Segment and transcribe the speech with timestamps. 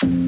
[0.00, 0.27] Olá,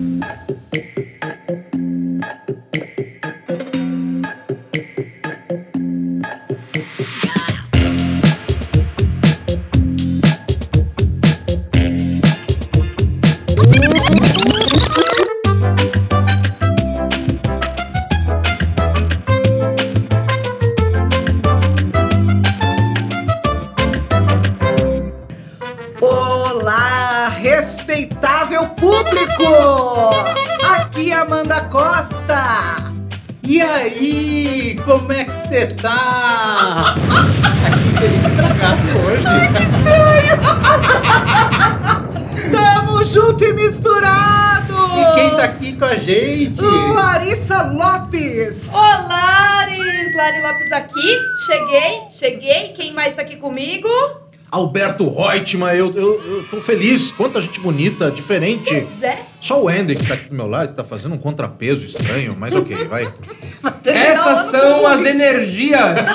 [54.61, 57.11] Alberto Reutemann, eu, eu, eu tô feliz.
[57.11, 58.69] Quanta gente bonita, diferente.
[58.73, 59.30] Pois é.
[59.51, 62.37] Só o Andy que tá aqui do meu lado, que tá fazendo um contrapeso estranho,
[62.39, 63.13] mas ok, vai.
[63.85, 66.07] Essas são as energias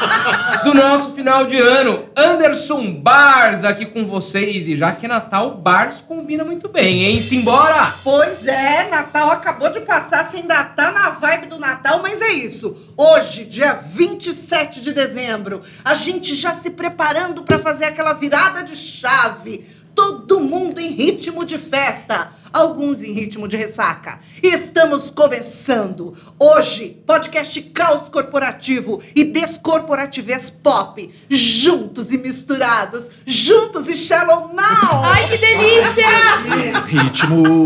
[0.63, 2.07] do nosso final de ano.
[2.15, 4.67] Anderson Bars aqui com vocês.
[4.67, 7.19] E já que é Natal, Bars combina muito bem, hein?
[7.19, 7.93] Simbora!
[8.05, 12.31] Pois é, Natal acabou de passar, você ainda tá na vibe do Natal, mas é
[12.31, 12.93] isso.
[12.95, 18.77] Hoje, dia 27 de dezembro, a gente já se preparando pra fazer aquela virada de
[18.77, 19.74] chave.
[19.95, 24.19] Todo mundo em ritmo de festa, alguns em ritmo de ressaca.
[24.43, 34.49] Estamos começando hoje podcast Caos Corporativo e Descorporativez Pop, juntos e misturados, juntos e Shallow
[34.53, 35.03] Now.
[35.05, 36.81] Ai, que delícia!
[36.85, 37.65] Ritmo.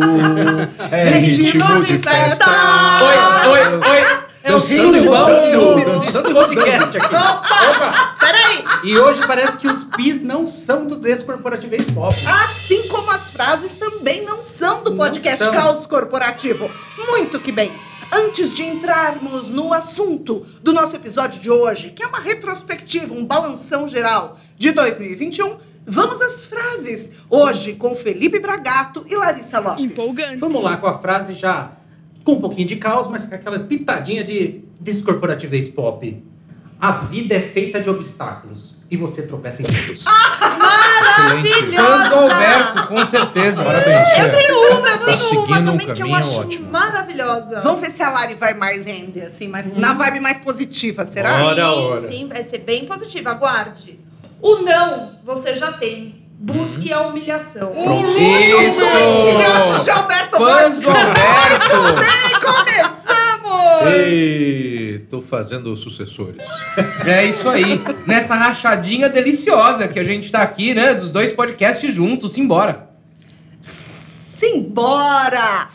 [0.91, 2.45] É ritmo de festa.
[3.01, 4.28] Oi, oi, oi!
[4.49, 7.15] É o Dançando e surubão rodando, do dançando e podcast aqui.
[7.15, 8.15] Opa!
[8.19, 8.63] Peraí!
[8.83, 12.15] E hoje parece que os pis não são do Descorporativez Pop.
[12.43, 15.53] Assim como as frases também não são do podcast são.
[15.53, 16.67] Caos Corporativo.
[16.97, 17.71] Muito que bem.
[18.11, 23.23] Antes de entrarmos no assunto do nosso episódio de hoje, que é uma retrospectiva, um
[23.23, 27.11] balanção geral de 2021, vamos às frases.
[27.29, 29.91] Hoje com Felipe Bragato e Larissa Lopes.
[30.39, 31.73] Vamos lá com a frase já
[32.29, 36.23] com um pouquinho de caos, mas com aquela pitadinha de Descorporativez Pop.
[36.79, 40.05] A vida é feita de obstáculos e você tropeça em todos.
[41.75, 43.63] Fãs do Alberto, com certeza.
[43.63, 46.71] Parabéns, Eu tenho uma, eu Tá tenho seguindo uma um também que eu acho ótimo.
[46.71, 47.59] maravilhosa.
[47.61, 51.43] Vamos ver se a Lari vai mais render, assim, mais, na vibe mais positiva, será?
[51.43, 52.07] Ora, sim, ora.
[52.07, 53.31] sim, vai ser bem positiva.
[53.31, 53.99] Aguarde.
[54.41, 56.18] O não você já tem.
[56.41, 57.73] Busque a humilhação.
[58.17, 58.79] Isso!
[58.79, 61.75] filhotes de Alberto Fãs do Alberto!
[61.99, 63.93] Bem, começamos!
[63.93, 66.45] Ei, tô fazendo sucessores.
[67.05, 67.81] É isso aí.
[68.07, 70.93] Nessa rachadinha deliciosa que a gente tá aqui, né?
[70.93, 72.31] Dos dois podcasts juntos.
[72.31, 72.87] Simbora!
[73.61, 75.67] Simbora!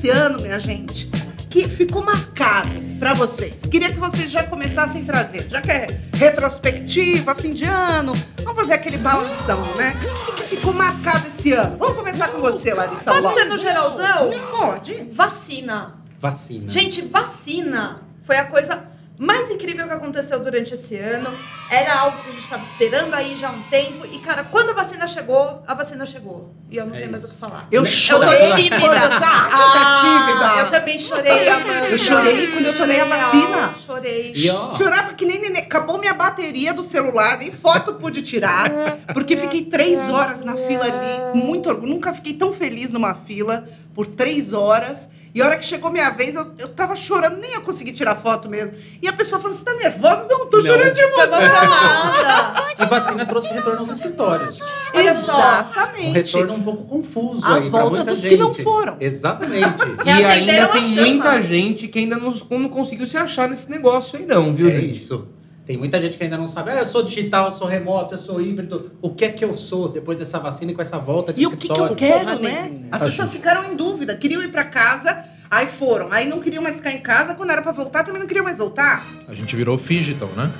[0.00, 1.06] Esse ano, minha gente?
[1.50, 3.62] Que ficou marcado pra vocês.
[3.70, 8.58] Queria que vocês já começassem a trazer, já que é retrospectiva, fim de ano, vamos
[8.58, 9.94] fazer aquele balanção, né?
[10.22, 11.76] O que, que ficou marcado esse ano?
[11.76, 13.42] Vamos começar com você, Larissa Pode Lopes.
[13.42, 14.30] ser no geralzão?
[14.50, 15.08] Pode.
[15.10, 15.96] Vacina.
[16.18, 16.70] Vacina.
[16.70, 18.76] Gente, vacina foi a coisa
[19.20, 21.30] mais incrível que aconteceu durante esse ano.
[21.70, 24.06] Era algo que a gente estava esperando aí já há um tempo.
[24.10, 26.52] E, cara, quando a vacina chegou, a vacina chegou.
[26.70, 27.68] E eu não sei mais o que falar.
[27.70, 28.80] Eu Eu chorei tô tímida.
[28.80, 30.50] quando eu tô tímida.
[30.50, 31.86] Ah, eu também chorei, Amanda.
[31.90, 33.74] Eu chorei quando eu tomei a vacina.
[33.78, 34.32] Chorei.
[34.50, 35.62] Ó, Chorava que nem neném.
[35.62, 38.72] Acabou minha bateria do celular, nem foto pude tirar.
[39.12, 41.92] Porque fiquei três horas na fila ali, com muito orgulho.
[41.92, 45.10] Nunca fiquei tão feliz numa fila por três horas.
[45.34, 48.16] E a hora que chegou minha vez, eu, eu tava chorando, nem eu consegui tirar
[48.16, 48.76] foto mesmo.
[49.00, 50.26] E a pessoa falou: Você tá nervosa?
[50.28, 50.66] Não, tô Não.
[50.66, 51.38] chorando de Tô emoção.
[51.42, 52.62] emocionada.
[52.82, 54.58] e vacina trouxe retorno aos escritórios.
[54.94, 55.10] Olha.
[55.10, 56.08] Exatamente.
[56.08, 58.38] Um retorno um pouco confuso A aí volta muita dos que gente.
[58.40, 58.96] não foram.
[59.00, 59.60] Exatamente.
[60.04, 61.06] E ainda a tem chama.
[61.06, 64.70] muita gente que ainda não, não conseguiu se achar nesse negócio aí, não, viu, é
[64.70, 64.94] gente?
[64.94, 65.28] isso.
[65.70, 66.72] Tem muita gente que ainda não sabe.
[66.72, 68.90] Ah, eu sou digital, eu sou remoto, eu sou híbrido.
[69.00, 71.46] O que é que eu sou depois dessa vacina e com essa volta de E
[71.46, 72.88] o que, que eu quero, Porra né?
[72.90, 75.16] As pessoas ficaram em dúvida, queriam ir pra casa,
[75.48, 76.10] aí foram.
[76.10, 78.58] Aí não queriam mais ficar em casa, quando era pra voltar, também não queriam mais
[78.58, 79.06] voltar.
[79.28, 80.50] A gente virou digital, né?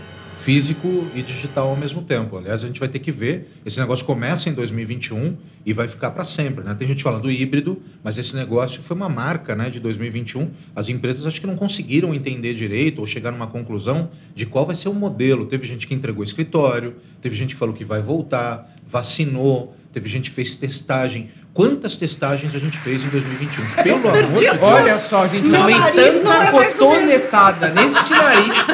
[0.43, 2.39] Físico e digital ao mesmo tempo.
[2.39, 3.51] Aliás, a gente vai ter que ver.
[3.65, 6.75] Esse negócio começa em 2021 e vai ficar para sempre, né?
[6.75, 10.51] Tem gente falando híbrido, mas esse negócio foi uma marca, né, de 2021.
[10.75, 14.75] As empresas acho que não conseguiram entender direito ou chegar numa conclusão de qual vai
[14.75, 15.45] ser o modelo.
[15.45, 20.31] Teve gente que entregou escritório, teve gente que falou que vai voltar, vacinou, teve gente
[20.31, 21.29] que fez testagem.
[21.53, 23.83] Quantas testagens a gente fez em 2021?
[23.83, 24.57] Pelo amor de Deus.
[24.63, 28.67] Olha só, gente, Meu é tanta cotonetada neste nariz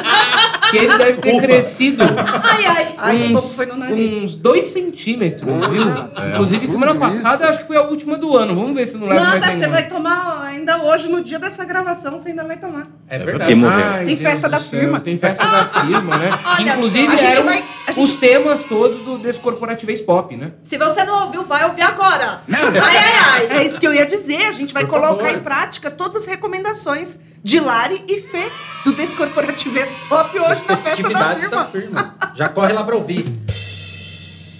[0.69, 1.41] que ele deve ter Ufa.
[1.47, 2.03] crescido
[2.43, 2.95] Ai, ai.
[2.97, 4.23] Ai, que uns, pouco foi no nariz.
[4.23, 5.85] uns dois centímetros, viu?
[6.33, 8.53] Inclusive, semana passada, acho que foi a última do ano.
[8.55, 9.75] Vamos ver se não leva mais Nada, você nenhuma.
[9.75, 12.87] vai tomar ainda hoje, no dia dessa gravação, você ainda vai tomar.
[13.09, 13.53] É E verdade.
[13.65, 14.99] Ai, Tem Deus festa da céu, firma.
[14.99, 16.29] Tem festa da firma, né?
[16.59, 17.13] Olha Inclusive, só.
[17.13, 20.51] A gente eram vai- gente- os temas todos do Descorporativez Pop, né?
[20.61, 22.41] Se você não ouviu, vai ouvir agora.
[22.51, 23.57] Ai, ai, ai.
[23.59, 24.43] É isso que eu ia dizer.
[24.47, 25.37] A gente vai Por colocar favor.
[25.37, 28.51] em prática todas as recomendações de Lari e Fê
[28.83, 31.55] do Descorporatives Pop hoje na festa da atividades firma.
[31.57, 32.15] da firma.
[32.35, 33.25] Já corre lá pra ouvir.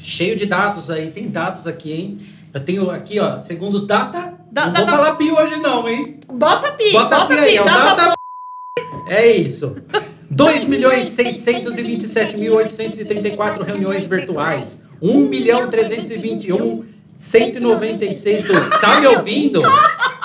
[0.03, 1.09] Cheio de dados aí.
[1.11, 2.17] Tem dados aqui, hein?
[2.53, 4.33] Eu tenho aqui, ó, segundo os data.
[4.51, 6.19] Da- não data- vou falar pi hoje, não, hein?
[6.31, 7.59] Bota pi, Bota, bota, pi aí, pi.
[7.59, 7.63] ó.
[7.65, 8.13] Dá Data.
[9.07, 9.75] É isso.
[10.29, 14.81] 2 milhões 627 mil 834 reuniões virtuais.
[15.01, 16.83] 1 milhão 321
[17.17, 18.69] 196 do...
[18.79, 19.61] Tá me ouvindo?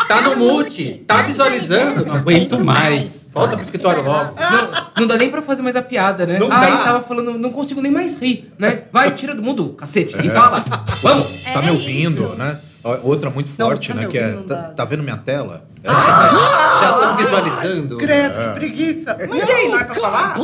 [0.09, 1.03] Tá no mute?
[1.07, 2.05] Tá visualizando?
[2.05, 3.27] Não aguento mais.
[3.33, 4.35] Volta pro escritório logo.
[4.39, 4.71] Não,
[5.01, 6.39] não dá nem pra fazer mais a piada, né?
[6.39, 6.79] Não Ai, dá.
[6.85, 8.83] tava falando, não consigo nem mais rir, né?
[8.93, 10.63] Vai, tira do mundo, cacete, e fala.
[11.03, 11.45] Vamos!
[11.45, 12.59] Tá me ouvindo, né?
[13.03, 14.07] Outra muito Não, forte, tá né?
[14.07, 14.33] Que é.
[14.33, 15.65] não Tá, tá vendo minha tela?
[15.85, 17.97] Já estão visualizando.
[17.99, 19.17] Credo, que preguiça.
[19.29, 20.39] Mas e aí, não é pra falar?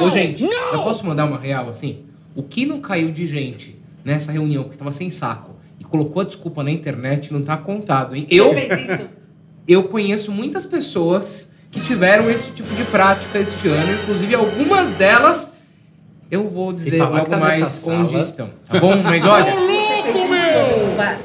[0.00, 2.04] Ô, gente, eu posso mandar uma real assim?
[2.34, 6.24] O que não caiu de gente nessa reunião que tava sem saco e colocou a
[6.24, 8.26] desculpa na internet não tá contado, hein?
[8.30, 9.08] Eu, Você fez isso?
[9.68, 15.52] eu conheço muitas pessoas que tiveram esse tipo de prática este ano, inclusive algumas delas
[16.30, 18.96] eu vou dizer logo tá mais onde sala- estão, tá bom?
[19.02, 21.18] Mas olha, isso no bar?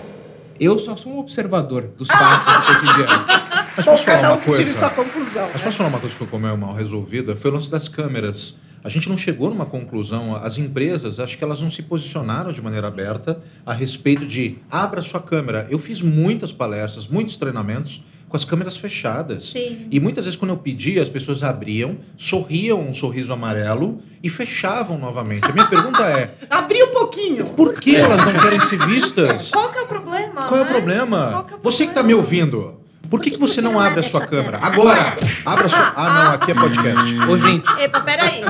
[0.60, 3.26] Eu só sou um observador dos fatos do cotidiano.
[3.78, 4.80] Mas posso falar cada um uma que tire coisa?
[4.80, 5.50] sua conclusão.
[5.54, 5.64] Mas né?
[5.64, 7.36] posso falar uma coisa que foi como é mal resolvida?
[7.36, 8.56] Foi o lance das câmeras.
[8.84, 10.36] A gente não chegou numa conclusão.
[10.36, 15.02] As empresas, acho que elas não se posicionaram de maneira aberta a respeito de abra
[15.02, 15.68] sua câmera.
[15.70, 19.44] Eu fiz muitas palestras, muitos treinamentos com as câmeras fechadas.
[19.44, 19.88] Sim.
[19.90, 24.98] E muitas vezes, quando eu pedia, as pessoas abriam, sorriam um sorriso amarelo e fechavam
[24.98, 25.50] novamente.
[25.50, 27.46] A minha pergunta é: Abri um pouquinho.
[27.56, 29.52] por que elas não querem ser vistas?
[29.52, 30.48] Qual que é o problema?
[30.48, 30.72] Qual é o né?
[30.72, 31.30] problema?
[31.32, 32.22] Qual que é o Você que tá me problema?
[32.22, 34.60] ouvindo, por que, que você não abre a sua câmera?
[34.62, 35.16] Agora!
[35.46, 35.94] Abra a sua.
[35.96, 37.30] Ah, não, aqui é podcast.
[37.30, 38.44] Ô, gente, Epa, peraí.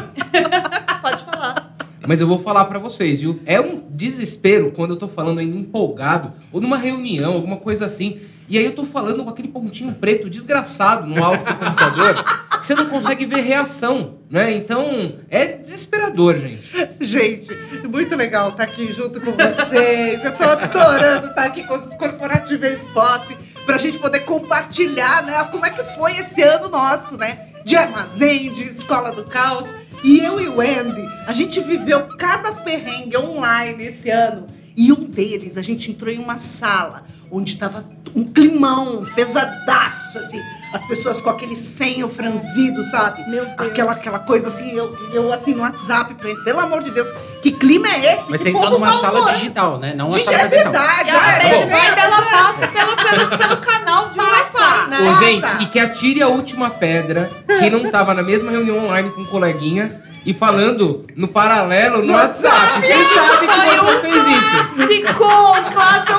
[1.01, 1.66] Pode falar.
[2.07, 3.38] Mas eu vou falar pra vocês, viu?
[3.45, 8.21] É um desespero quando eu tô falando ainda empolgado, ou numa reunião, alguma coisa assim.
[8.50, 12.24] E aí eu tô falando com aquele pontinho preto desgraçado no alto do computador,
[12.59, 14.54] que você não consegue ver reação, né?
[14.56, 16.88] Então, é desesperador, gente.
[17.00, 17.48] Gente,
[17.88, 20.24] muito legal estar aqui junto com vocês.
[20.24, 25.44] Eu tô adorando estar aqui com os corporativos pop pra gente poder compartilhar, né?
[25.51, 27.38] Como é que foi esse ano nosso, né?
[27.63, 29.68] De armazém, de escola do caos.
[30.03, 34.45] E eu e o Andy, a gente viveu cada perrengue online esse ano.
[34.75, 37.83] E um deles, a gente entrou em uma sala onde tava
[38.15, 40.39] um climão pesadaço, assim.
[40.73, 43.27] As pessoas com aquele senho franzido, sabe?
[43.29, 43.55] Meu Deus.
[43.57, 47.07] Aquela, aquela coisa assim, eu, eu assim no WhatsApp, pelo amor de Deus,
[47.41, 48.29] que clima é esse?
[48.29, 49.93] Mas que você entrou numa sala digital, né?
[49.95, 50.71] Não uma sala é presencial.
[50.71, 51.67] verdade, a é, Beth bom.
[51.67, 54.59] Vibe, ela passa pelo, pelo, pelo canal de Passa.
[54.59, 54.99] Wi-Fi, né?
[54.99, 59.09] Ô, gente, e que atire a última pedra, quem não tava na mesma reunião online
[59.11, 59.91] com um coleguinha
[60.25, 62.81] e falando no paralelo no WhatsApp.
[62.81, 65.13] Você Gente, sabe que você fez isso.
[65.13, 66.16] clássico, um clássico.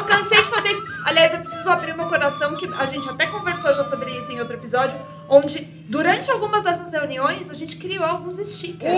[1.09, 4.39] Aliás, eu preciso abrir meu coração, que a gente até conversou já sobre isso em
[4.41, 4.95] outro episódio,
[5.27, 8.93] onde, durante algumas dessas reuniões, a gente criou alguns stickers.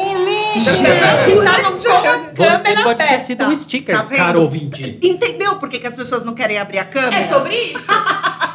[0.64, 3.19] Das pessoas que estavam com a câmera Você pode ter aberta.
[3.21, 4.19] sido um sticker, Tá vendo?
[4.19, 4.99] caro ouvinte.
[5.00, 7.17] Entendeu por que, que as pessoas não querem abrir a câmera?
[7.17, 7.85] É sobre isso.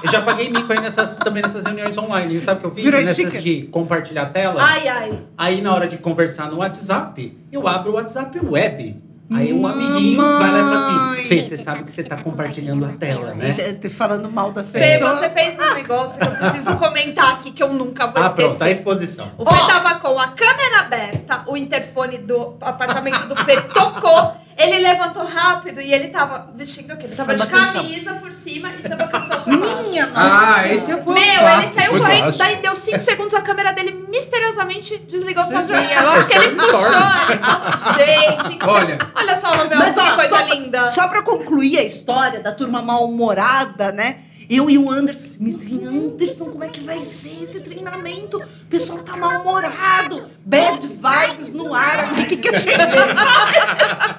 [0.04, 2.40] Eu já paguei mico aí nessas, também nessas reuniões online.
[2.42, 2.84] Sabe o que eu fiz?
[2.84, 3.42] Virou nessas sticker.
[3.42, 4.62] de compartilhar a tela.
[4.62, 5.24] Ai, ai.
[5.38, 9.02] Aí na hora de conversar no WhatsApp, eu abro o WhatsApp web.
[9.34, 12.86] Aí um amiguinho vai lá e fala assim: Fê, você sabe que você tá compartilhando
[12.86, 13.56] a tela, né?
[13.58, 15.18] E te- Falando mal das Fê, pessoas.
[15.20, 18.50] você fez um negócio que eu preciso comentar aqui, que eu nunca vou Ah, esquecer.
[18.50, 19.32] pronto, a exposição.
[19.38, 24.80] O Fê tava com a câmera aberta, o interfone do apartamento do Fê tocou, ele
[24.80, 27.06] levantou rápido e ele tava vestindo o quê?
[27.06, 27.74] Ele tava Samba de canção.
[27.84, 29.90] camisa por cima e samba canção por baixo.
[29.90, 30.74] Minha nossa Ah, senhora.
[30.76, 32.44] esse foi um Meu, ele saiu foi correndo, clássico.
[32.44, 36.00] daí deu 5 segundos, a câmera dele misteriosamente desligou sozinha.
[36.02, 38.66] Eu acho que ele puxou, ele falou, gente...
[38.66, 38.98] Olha.
[39.16, 40.92] Olha só, Romeu, Mas, que coisa só, linda.
[40.92, 44.18] Só pra concluir a história da turma mal-humorada, né?
[44.48, 48.38] Eu e o Anderson, me dizem, Anderson, como é que vai ser esse treinamento?
[48.38, 54.16] O pessoal tá mal-humorado, bad vibes no ar, o que, que a gente faz?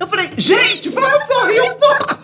[0.00, 2.18] Eu falei, gente, vamos sorrir um pouco.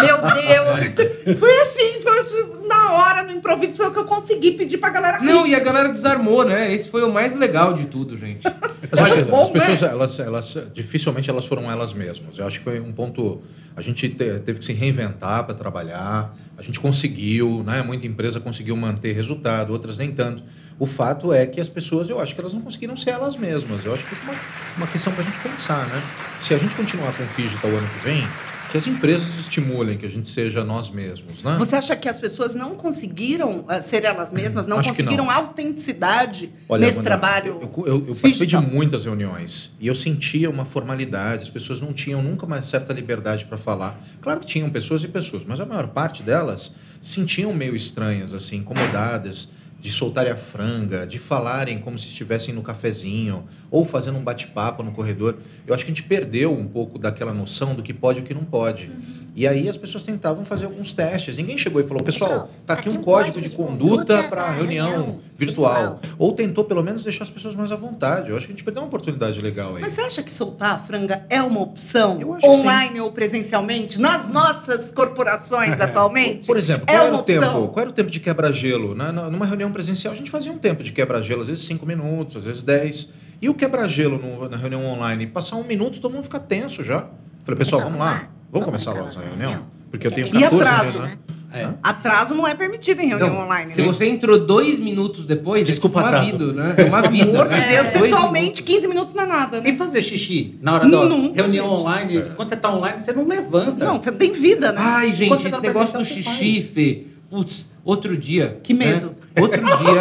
[0.00, 1.38] Meu Deus.
[1.38, 5.18] Foi assim, foi na hora, no improviso, foi o que eu consegui pedir pra galera
[5.18, 5.24] rir.
[5.26, 6.72] Não, e a galera desarmou, né?
[6.74, 8.40] Esse foi o mais legal de tudo, gente.
[8.90, 9.88] Mas acho que bom, as pessoas, né?
[9.90, 12.38] elas, elas, dificilmente elas foram elas mesmas.
[12.38, 13.42] Eu acho que foi um ponto.
[13.76, 16.34] A gente te- teve que se reinventar para trabalhar.
[16.56, 17.82] A gente conseguiu, né?
[17.82, 20.42] Muita empresa conseguiu manter resultado, outras nem tanto.
[20.78, 23.84] O fato é que as pessoas, eu acho que elas não conseguiram ser elas mesmas.
[23.84, 24.34] Eu acho que é uma,
[24.76, 26.02] uma questão para a gente pensar, né?
[26.38, 28.28] Se a gente continuar com o Digital o ano que vem,
[28.76, 31.56] que as empresas estimulem que a gente seja nós mesmos, né?
[31.58, 35.30] Você acha que as pessoas não conseguiram ah, ser elas mesmas, não Acho conseguiram não.
[35.30, 37.60] autenticidade Olha, nesse Amanda, trabalho?
[37.62, 41.92] Eu, eu, eu participei de muitas reuniões e eu sentia uma formalidade, as pessoas não
[41.92, 43.98] tinham nunca uma certa liberdade para falar.
[44.20, 48.34] Claro que tinham pessoas e pessoas, mas a maior parte delas se sentiam meio estranhas,
[48.34, 54.18] assim, incomodadas de soltarem a franga, de falarem como se estivessem no cafezinho ou fazendo
[54.18, 55.36] um bate-papo no corredor.
[55.66, 58.24] Eu acho que a gente perdeu um pouco daquela noção do que pode e o
[58.24, 58.90] que não pode.
[59.36, 61.36] E aí as pessoas tentavam fazer alguns testes.
[61.36, 66.00] Ninguém chegou e falou, pessoal, tá aqui um código de conduta para reunião virtual.
[66.18, 68.30] Ou tentou pelo menos deixar as pessoas mais à vontade.
[68.30, 69.82] Eu acho que a gente perdeu uma oportunidade legal aí.
[69.82, 72.18] Mas você acha que soltar a franga é uma opção?
[72.42, 74.00] Online ou presencialmente?
[74.00, 76.46] Nas nossas corporações atualmente?
[76.46, 77.68] Por exemplo, é qual era o tempo?
[77.68, 78.94] Qual era o tempo de quebra-gelo?
[78.94, 82.44] Numa reunião presencial, a gente fazia um tempo de quebra-gelo, às vezes cinco minutos, às
[82.44, 83.10] vezes 10.
[83.42, 85.26] E o quebra-gelo na reunião online?
[85.26, 87.06] Passar um minuto, todo mundo fica tenso já.
[87.44, 88.30] Falei, pessoal, vamos lá.
[88.50, 89.66] Vamos começar logo essa reunião?
[89.90, 91.18] Porque eu tenho E 14 atraso, meses, né?
[91.52, 91.68] É.
[91.82, 93.70] Atraso não é permitido em reunião Não, online.
[93.70, 93.86] se né?
[93.86, 96.32] você entrou dois minutos depois, Desculpa, é uma atraso.
[96.38, 96.74] vida, né?
[96.76, 97.24] É uma vida.
[97.26, 97.68] Pelo amor de né?
[97.68, 98.74] Deus, Dois pessoalmente, minutos.
[98.74, 99.70] 15 minutos não é nada, né?
[99.70, 101.78] E fazer xixi na hora da Nunca, reunião gente.
[101.80, 102.22] online.
[102.36, 103.84] Quando você tá online, você não levanta.
[103.84, 104.78] Não, você não tem vida, né?
[104.82, 106.70] Ai, gente, esse tá negócio do xixi, faz.
[106.70, 107.04] Fê.
[107.30, 108.60] Putz, outro dia.
[108.62, 109.06] Que medo.
[109.06, 109.12] né?
[109.40, 110.00] Outro dia,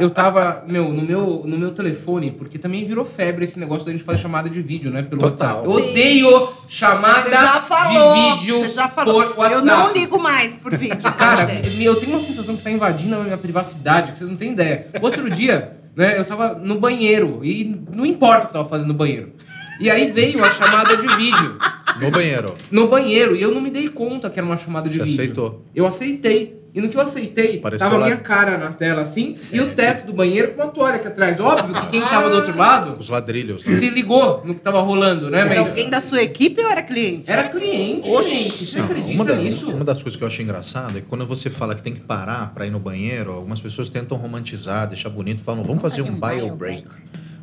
[0.00, 3.92] eu tava, meu, no meu, no meu telefone, porque também virou febre esse negócio da
[3.92, 5.02] gente fazer chamada de vídeo, né?
[5.02, 5.58] Pelo Total.
[5.58, 5.82] WhatsApp.
[5.82, 9.22] Eu odeio chamada falou, de vídeo você já falou.
[9.24, 9.66] por WhatsApp.
[9.66, 10.96] Eu não ligo mais por vídeo.
[11.16, 11.86] Cara, você.
[11.86, 14.86] eu tenho uma sensação que tá invadindo a minha privacidade, que vocês não têm ideia.
[15.02, 18.88] Outro dia, né, eu tava no banheiro, e não importa o que eu tava fazendo
[18.88, 19.32] no banheiro.
[19.80, 21.58] E aí veio a chamada de vídeo.
[22.00, 22.54] No banheiro.
[22.70, 25.20] No banheiro, e eu não me dei conta que era uma chamada de Você vídeo.
[25.22, 25.64] aceitou?
[25.74, 26.60] Eu aceitei.
[26.74, 29.60] E no que eu aceitei, Apareceu tava a lá- minha cara na tela assim, e
[29.60, 31.38] o teto do banheiro com uma toalha aqui atrás.
[31.38, 33.66] Óbvio que quem tava do outro lado Os ladrilhos.
[33.66, 33.74] né?
[33.74, 35.40] se ligou no que tava rolando, né?
[35.40, 37.30] Era Mas alguém da sua equipe ou era cliente?
[37.30, 38.64] era cliente, gente.
[38.64, 39.70] Você Não, acredita uma, da- nisso?
[39.70, 42.00] uma das coisas que eu acho engraçado é que quando você fala que tem que
[42.00, 46.18] parar para ir no banheiro, algumas pessoas tentam romantizar, deixar bonito, falam, vamos fazer um
[46.18, 46.84] bio break.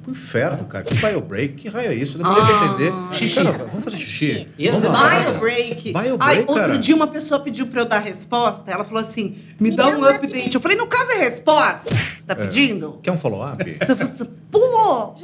[0.10, 0.84] Pro inferno, cara.
[0.84, 1.54] Que bio break?
[1.56, 2.18] Que raio é isso?
[2.18, 2.94] Eu demorei pra entender.
[3.12, 3.44] Xixi.
[3.44, 4.48] Cara, vamos fazer xixi.
[4.58, 5.10] Vamos vezes- lá.
[5.20, 5.94] Bio break.
[5.94, 6.78] Bio break, Ai, outro cara.
[6.78, 8.70] dia uma pessoa pediu pra eu dar resposta.
[8.72, 10.54] Ela falou assim: me dá um update.
[10.56, 11.90] Eu falei, no caso é resposta.
[12.18, 13.00] Você tá pedindo?
[13.02, 13.78] Quer um follow-up?
[13.80, 15.16] Você falou assim, pô,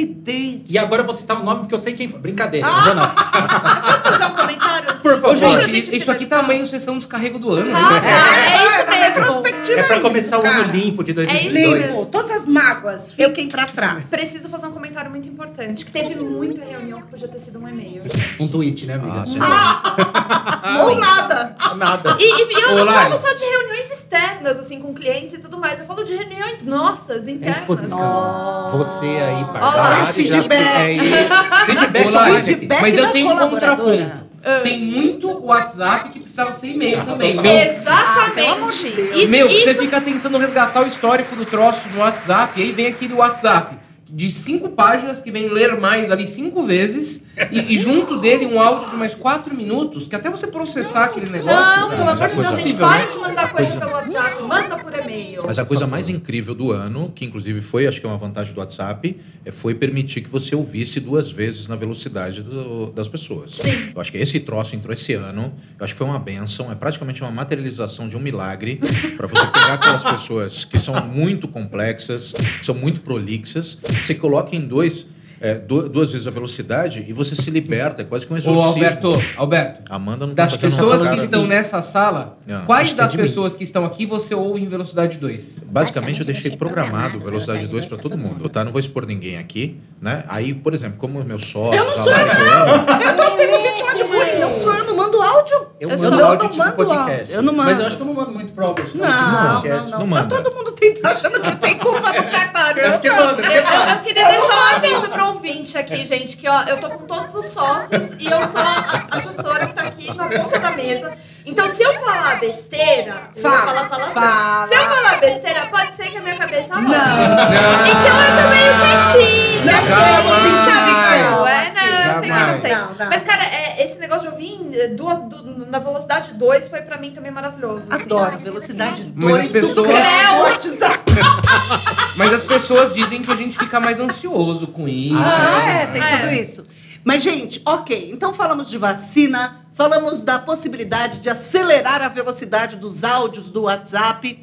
[0.00, 0.64] update.
[0.68, 2.18] E agora eu vou citar o nome porque eu sei quem foi.
[2.20, 2.70] Brincadeira, Ah!
[2.72, 3.08] não vou não.
[3.92, 4.94] Posso fazer um comentário?
[4.94, 5.36] Por favor.
[5.36, 7.70] Ô, pra gente, isso aqui tá meio sessão descarrego do ano.
[7.74, 8.00] Ah, né?
[8.00, 9.14] tá, é isso A mesmo.
[9.14, 11.80] retrospectiva É pra isso, começar o ano limpo de É isso 2022.
[11.82, 11.98] mesmo.
[12.00, 12.10] Limpo.
[12.12, 14.06] Todas as mágoas fiquem pra trás.
[14.08, 17.68] Preciso fazer um comentário muito importante, que teve muita reunião que podia ter sido um
[17.68, 18.02] e-mail.
[18.40, 19.22] Um tweet, né, amiga?
[19.22, 19.38] Ah, sim.
[20.82, 21.56] Ou nada.
[21.76, 22.16] Nada.
[22.18, 25.58] E, e eu Ô, não falo só de reuniões externas, assim, com clientes e tudo
[25.58, 25.80] mais.
[25.80, 27.58] Eu falo de reuniões nossas, É internas.
[27.58, 28.70] exposição.
[28.78, 30.60] Você aí, Olha, Barbara, já feedback.
[30.60, 31.66] é.
[31.66, 32.44] Feedback aqui.
[32.44, 32.80] feedback.
[32.82, 34.32] Mas eu tenho um contraponto.
[34.62, 37.34] Tem muito WhatsApp que precisava ser e-mail também.
[37.40, 37.52] Meu,
[37.86, 38.90] Ah, pelo amor de Exatamente.
[38.90, 39.16] Deus.
[39.22, 42.72] Isso, Meu, isso você fica tentando resgatar o histórico do troço no WhatsApp, e aí
[42.72, 43.76] vem aquele WhatsApp
[44.14, 48.60] de cinco páginas que vem ler mais ali cinco vezes, e, e junto dele um
[48.60, 51.80] áudio de mais quatro minutos, que até você processar aquele negócio.
[51.80, 53.06] Não, pelo amor de Deus, gente, impossível, para né?
[53.06, 55.01] de mandar coisa pelo WhatsApp, manda por e-mail.
[55.46, 58.54] Mas a coisa mais incrível do ano, que inclusive foi, acho que é uma vantagem
[58.54, 63.50] do WhatsApp, é, foi permitir que você ouvisse duas vezes na velocidade do- das pessoas.
[63.52, 63.90] Sim.
[63.94, 66.74] Eu acho que esse troço entrou esse ano, eu acho que foi uma benção, é
[66.74, 68.80] praticamente uma materialização de um milagre
[69.16, 74.54] para você pegar aquelas pessoas que são muito complexas, que são muito prolixas, você coloca
[74.56, 75.06] em dois,
[75.42, 78.38] é, du- duas vezes a velocidade e você se liberta, é quase que um Ô,
[78.38, 78.72] exorcismo.
[78.84, 83.00] Alberto, Alberto, Amanda não tá das uma pessoas que estão nessa sala, Ah, quais que
[83.00, 83.22] é das mim.
[83.22, 85.64] pessoas que estão aqui você ouve em velocidade 2?
[85.66, 88.64] Basicamente, eu deixei programado velocidade 2 para todo mundo, tá?
[88.64, 90.24] Não vou expor ninguém aqui, né?
[90.28, 91.82] Aí, por exemplo, como meus sócios...
[91.82, 94.38] Eu não sou eu amo, Eu tô sendo vítima de bullying.
[94.40, 95.68] Não sou eu, não mando áudio.
[95.80, 97.10] Eu, Eu mando áudio eu tipo mando podcast.
[97.10, 97.80] áudio, eu não Mas mando.
[97.80, 98.90] eu acho que eu não mando muito pro Albert.
[98.94, 99.90] Não, não, podcast.
[99.90, 99.98] não.
[99.98, 100.42] Não Tá manda.
[100.42, 102.62] todo mundo tenta achando que tem culpa do cartão.
[102.62, 103.90] É manda, Eu, eu- faz.
[103.90, 107.34] eu queria deixar um aviso pro ouvinte aqui, gente, que ó, eu tô com todos
[107.34, 111.12] os sócios e eu sou a, a gestora que tá aqui na ponta da mesa.
[111.44, 114.14] Então, se eu falar besteira, eu vou Fala, falar palavrão.
[114.14, 114.68] fala.
[114.68, 116.68] Se eu falar besteira, pode ser que a minha cabeça.
[116.68, 116.82] Não.
[116.82, 119.72] Então eu tô meio quietinha.
[119.72, 121.48] Não temos insabição.
[121.48, 122.62] É, não, eu sei que não Jamais.
[122.62, 122.72] tem.
[122.76, 123.06] Não, não.
[123.08, 126.82] Mas, cara, é, esse negócio de ouvir em, eh, duas, du- na velocidade 2 foi
[126.82, 127.86] pra mim também maravilhoso.
[127.90, 128.02] assim.
[128.02, 128.38] Adoro.
[128.38, 129.92] Velocidade Mas as 2 do pessoas-.
[132.16, 135.16] Mas as pessoas dizem que a gente fica mais ansioso com isso.
[135.16, 135.82] Ah, né?
[135.82, 136.18] é, tem É.
[136.18, 136.66] tudo isso.
[137.04, 138.10] Mas, gente, ok.
[138.12, 144.38] Então falamos de vacina, falamos da possibilidade de acelerar a velocidade dos áudios do WhatsApp.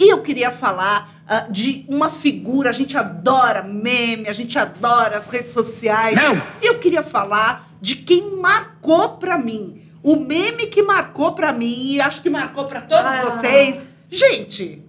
[0.00, 5.18] E eu queria falar ah, de uma figura, a gente adora meme, a gente adora
[5.18, 6.14] as redes sociais.
[6.16, 6.36] Não.
[6.62, 9.82] E eu queria falar de quem marcou pra mim.
[10.02, 13.22] O meme que marcou pra mim, e acho que marcou pra todos Ah.
[13.24, 13.88] vocês.
[14.08, 14.82] Gente,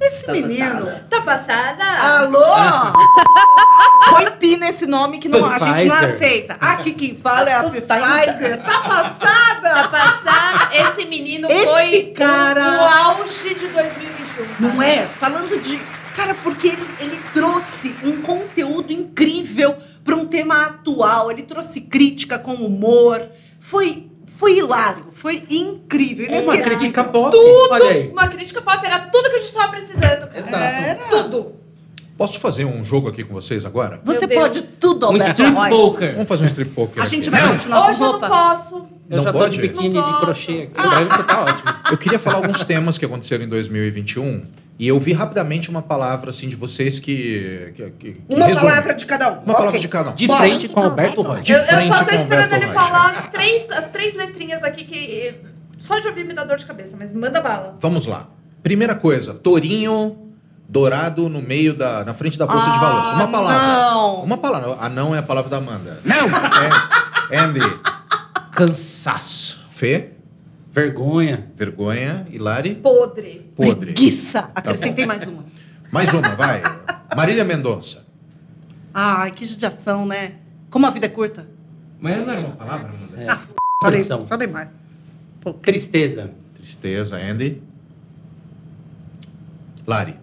[0.00, 0.86] esse menino.
[1.10, 1.84] Tá passada?
[1.84, 2.38] Alô?
[4.10, 6.54] Põe pi nesse nome que não, a gente não aceita.
[6.60, 8.62] Aqui quem fala é a Pfizer.
[8.62, 9.70] Tá passada?
[9.74, 10.76] Tá passada?
[10.76, 14.46] Esse menino Esse foi cara- o, auge de 2021.
[14.60, 15.06] Não é?
[15.18, 15.80] Falando de.
[16.14, 21.30] Cara, porque ele, ele trouxe um conteúdo incrível para um tema atual.
[21.30, 23.20] Ele trouxe crítica com humor.
[23.60, 25.06] Foi, foi hilário.
[25.12, 26.26] Foi incrível.
[26.42, 27.30] Uma crítica pop.
[27.30, 27.68] Tudo.
[27.72, 28.08] Olha aí.
[28.10, 30.28] Uma crítica pop era tudo que a gente tava precisando.
[30.28, 30.38] cara.
[30.40, 30.62] Exato.
[30.62, 31.04] Era.
[31.08, 31.52] Tudo.
[32.16, 34.00] Posso fazer um jogo aqui com vocês agora?
[34.04, 34.40] Você Deus.
[34.40, 35.68] pode tudo, Um Alberto strip Rocha.
[35.70, 36.12] poker.
[36.12, 37.16] Vamos fazer um strip poker A aqui.
[37.16, 38.28] gente vai continuar Hoje com eu não roupa?
[38.28, 38.76] posso.
[39.10, 39.56] Eu Não já tô pode?
[39.56, 41.24] de biquíni de crochê aqui.
[41.26, 41.74] Tá ótimo.
[41.90, 44.42] Eu queria falar alguns temas que aconteceram em 2021
[44.78, 48.66] e eu vi rapidamente uma palavra assim de vocês que, que, que- Uma resume.
[48.68, 49.34] palavra de cada um.
[49.36, 49.80] Uma palavra Ok.
[49.80, 50.14] de cada um.
[50.14, 50.40] De Bora.
[50.40, 51.42] frente com Alberto Rocha.
[51.42, 52.78] De eu, eu só com tô esperando ele Rocha.
[52.80, 55.34] falar as três, as três letrinhas aqui que.
[55.78, 57.76] Só de ouvir me dá dor de cabeça, mas manda bala.
[57.80, 58.28] Vamos lá.
[58.62, 60.18] Primeira coisa, tourinho
[60.66, 63.10] dourado no meio da na frente da bolsa de Ah, valores.
[63.12, 63.66] Uma palavra.
[63.66, 64.14] não.
[64.22, 64.76] Uma palavra.
[64.80, 66.00] Ah, não é a palavra da Amanda.
[66.04, 66.26] Não.
[67.30, 67.60] É Andy,
[68.50, 69.60] Cansaço.
[69.70, 70.10] Fê,
[70.72, 71.48] Vergonha.
[71.54, 73.43] vergonha, Hilari, Podre.
[73.54, 73.92] Podre.
[73.92, 74.50] Preguiça.
[74.54, 75.44] Acrescentei mais uma.
[75.92, 76.62] Mais uma, vai.
[77.16, 78.04] Marília Mendonça.
[78.92, 80.34] Ai, que judiação, né?
[80.70, 81.48] Como a vida é curta.
[82.00, 83.20] Mas não era uma palavra, Amanda?
[83.22, 83.26] É.
[83.30, 83.36] Ah,
[83.82, 84.26] falei, Pressão.
[84.26, 84.70] falei mais.
[85.40, 86.30] Pô, Tristeza.
[86.54, 87.62] Tristeza, Andy.
[89.86, 90.18] Lari.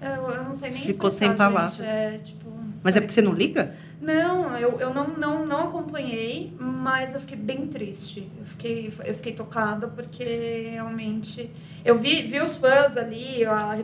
[0.00, 1.76] Eu, eu não sei nem Ficou sem palavras.
[1.76, 1.86] gente.
[1.88, 2.49] É, tipo,
[2.82, 3.74] Mas é porque você não liga?
[4.00, 8.26] Não, eu, eu não, não, não acompanhei, mas eu fiquei bem triste.
[8.38, 11.50] Eu fiquei, eu fiquei tocada porque realmente.
[11.84, 13.76] Eu vi, vi os fãs ali, a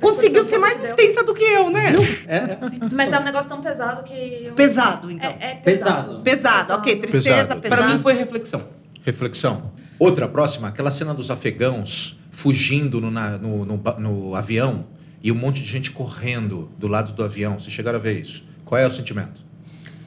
[0.00, 0.90] Conseguiu ser mais deu.
[0.90, 1.92] extensa do que eu, né?
[2.26, 2.78] É, é assim.
[2.92, 4.12] Mas é um negócio tão pesado que.
[4.46, 5.30] eu- Pesado, então.
[5.30, 6.20] É, é Pesado.
[6.20, 6.22] pesado.
[6.22, 6.96] Pesado, ok.
[6.96, 7.60] Tristeza, Pesado.
[7.60, 7.82] pesado.
[7.82, 8.64] Pra mim foi reflexão.
[9.04, 9.70] Reflexão.
[9.98, 14.86] Outra, próxima, aquela cena dos afegãos fugindo no, na- no, no no avião
[15.22, 17.60] e um monte de gente correndo do lado do avião.
[17.60, 18.48] Vocês chegaram a ver isso?
[18.70, 19.42] Qual é o sentimento?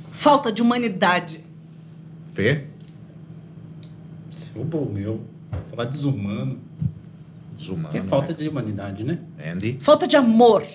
[0.10, 1.44] Falta de humanidade.
[2.32, 2.64] Fê?
[4.32, 5.22] Seu bom meu.
[5.70, 6.62] Falar desumano.
[7.54, 7.90] Desumano.
[7.90, 8.36] Que é falta né?
[8.36, 9.20] de humanidade, né?
[9.46, 9.80] Andy?
[9.82, 10.66] Falta de amor.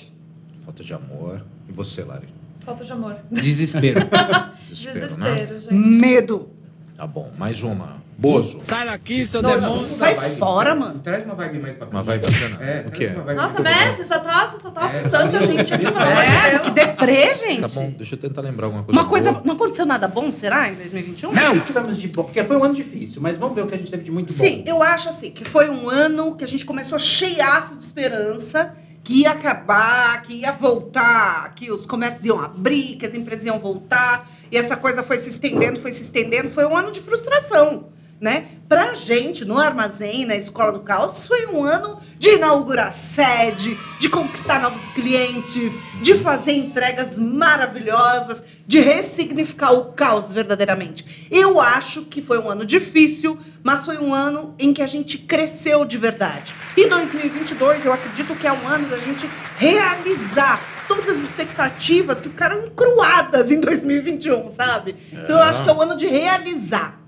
[0.67, 1.43] Falta de amor.
[1.67, 2.29] E você, Lari?
[2.59, 3.17] Falta de amor.
[3.31, 4.01] Desespero.
[4.61, 5.35] Desespero, né?
[5.37, 5.73] Desespero, gente.
[5.73, 6.51] Medo.
[6.95, 7.33] Tá bom.
[7.39, 8.03] Mais uma.
[8.21, 8.61] Bozo.
[8.65, 9.71] Sai daqui, seu demônio.
[9.77, 10.99] Sai fora, mano.
[10.99, 11.97] Traz uma vibe mais bacana.
[11.99, 12.59] Uma vibe bacana?
[12.61, 13.11] É, O quê?
[13.37, 16.17] Nossa, Messi, só tá, você só tá É, afundando a tá gente aqui, pelo amor
[16.25, 16.63] de É, Deus.
[16.63, 17.61] que deprê, gente.
[17.61, 19.01] Tá bom, deixa eu tentar lembrar alguma coisa.
[19.01, 19.31] Uma coisa.
[19.33, 19.45] boa.
[19.45, 21.31] Não aconteceu nada bom, será, em 2021?
[21.31, 22.25] O que tivemos de bom?
[22.25, 24.33] Porque foi um ano difícil, mas vamos ver o que a gente teve de muito
[24.33, 24.65] Sim, bom.
[24.67, 29.21] eu acho assim, que foi um ano que a gente começou cheiaço de esperança, que
[29.23, 34.29] ia acabar, que ia voltar, que os comércios iam abrir, que as empresas iam voltar,
[34.51, 37.87] e essa coisa foi se estendendo, foi se estendendo, foi um ano de frustração,
[38.21, 38.47] né?
[38.69, 44.09] Pra gente, no armazém, na Escola do Caos, foi um ano de inaugurar sede, de
[44.09, 51.29] conquistar novos clientes, de fazer entregas maravilhosas, de ressignificar o caos verdadeiramente.
[51.31, 55.17] Eu acho que foi um ano difícil, mas foi um ano em que a gente
[55.17, 56.55] cresceu de verdade.
[56.77, 62.29] E 2022, eu acredito que é um ano da gente realizar todas as expectativas que
[62.29, 64.95] ficaram encruadas em 2021, sabe?
[65.13, 66.99] Então eu acho que é um ano de realizar.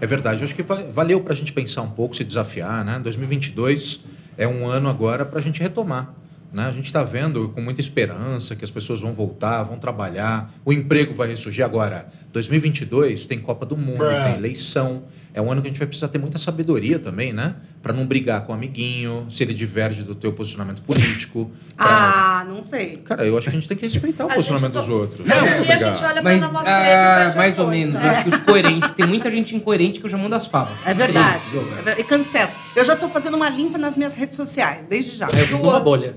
[0.00, 2.98] É verdade, acho que va- valeu para a gente pensar um pouco, se desafiar, né?
[3.02, 4.04] 2022
[4.36, 6.14] é um ano agora para a gente retomar.
[6.52, 6.64] Né?
[6.64, 10.72] A gente está vendo com muita esperança que as pessoas vão voltar, vão trabalhar, o
[10.72, 11.64] emprego vai ressurgir.
[11.64, 15.02] Agora, 2022 tem Copa do Mundo, tem eleição.
[15.36, 17.56] É um ano que a gente vai precisar ter muita sabedoria também, né?
[17.82, 21.50] Para não brigar com o amiguinho, se ele diverge do teu posicionamento político.
[21.76, 22.96] pra- Ah, não sei.
[23.04, 25.18] Cara, eu acho que a gente tem que respeitar o A posicionamento gente dos outros.
[25.18, 28.02] Todo Não, dia a gente olha Mas, pra nossa ah, mais ou menos.
[28.02, 28.90] Eu acho que os coerentes.
[28.92, 30.86] Tem muita gente incoerente que eu já mando as favas.
[30.86, 31.38] É verdade.
[31.84, 32.50] É E cancela.
[32.74, 35.26] Eu já tô fazendo uma limpa nas minhas redes sociais, desde já.
[35.28, 35.74] Eu vivo Duas.
[35.74, 36.16] uma bolha.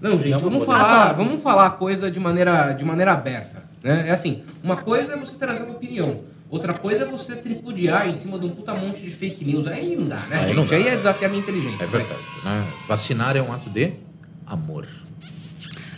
[0.00, 3.62] Não, gente, Não, vamos falar, vamos falar a coisa de maneira, de maneira aberta.
[3.84, 4.06] Né?
[4.08, 6.22] É assim, uma coisa é você trazer uma opinião.
[6.50, 9.66] Outra coisa é você tripudiar em cima de um puta monte de fake news.
[9.66, 10.70] Aí não dá, né, Aí gente?
[10.70, 10.76] dá.
[10.76, 11.84] Aí é desafiar a minha inteligência.
[11.84, 12.00] É vai.
[12.00, 12.66] verdade, né?
[12.86, 13.92] Vacinar é um ato de
[14.46, 14.86] amor.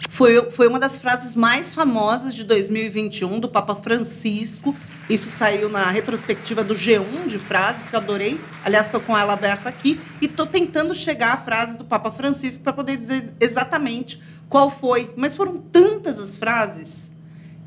[0.09, 4.77] Foi, foi uma das frases mais famosas de 2021 do Papa Francisco.
[5.09, 8.41] Isso saiu na retrospectiva do G1 de frases, que eu adorei.
[8.65, 9.99] Aliás, estou com ela aberta aqui.
[10.21, 15.11] E estou tentando chegar à frase do Papa Francisco para poder dizer exatamente qual foi.
[15.17, 17.10] Mas foram tantas as frases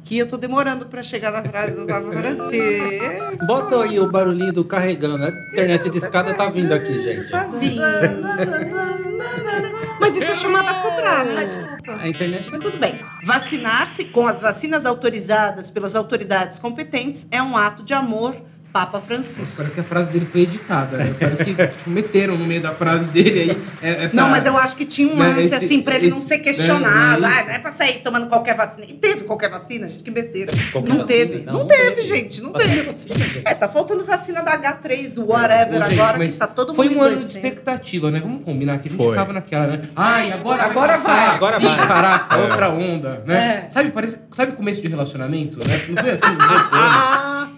[0.03, 3.45] que eu tô demorando para chegar na frase do Papa Francisco.
[3.47, 5.23] Bota aí o barulhinho do carregando.
[5.23, 7.29] A internet de escada tá vindo aqui, gente.
[7.31, 7.81] Tá vindo.
[9.99, 11.45] Mas isso é chamada a cobrar, Ah, né?
[11.45, 11.95] desculpa.
[11.99, 12.99] A internet Mas tudo bem.
[13.23, 18.35] Vacinar-se com as vacinas autorizadas pelas autoridades competentes é um ato de amor,
[18.73, 19.55] Papa Francisco.
[19.57, 21.13] Parece que a frase dele foi editada, né?
[21.19, 23.61] Parece que tipo, meteram no meio da frase dele aí.
[23.81, 24.15] é- Essa...
[24.17, 26.27] Não, mas eu acho que tinha um Né, lance, esse- assim, pra ele não esse-
[26.27, 27.21] ser né, questionado.
[27.21, 28.85] não é ah, não é pra sair tomando qualquer vacina.
[28.89, 30.51] E teve qualquer vacina, gente, que besteira.
[30.71, 31.19] Qualquer não vacina?
[31.19, 31.43] teve.
[31.45, 32.01] Não, Não, não teve, teve.
[32.07, 32.41] gente.
[32.41, 32.87] Não Vacina é teve.
[32.87, 33.41] vacina, gente.
[33.45, 36.89] É, tá faltando vacina da H3, whatever, Ô, gente, agora que tá todo mundo Foi
[36.89, 38.19] um ano de expectativa, né?
[38.19, 39.15] Vamos combinar que a gente Foi.
[39.15, 39.81] tava naquela, né?
[39.95, 41.15] Ai, agora, Agora vai.
[41.27, 41.35] vai.
[41.35, 41.87] Agora Ih, vai.
[41.87, 43.65] Caraca, outra onda, né?
[43.67, 43.69] É.
[43.69, 45.85] Sabe, parece, sabe começo de relacionamento, né?
[45.87, 46.81] Não foi assim, não foi como,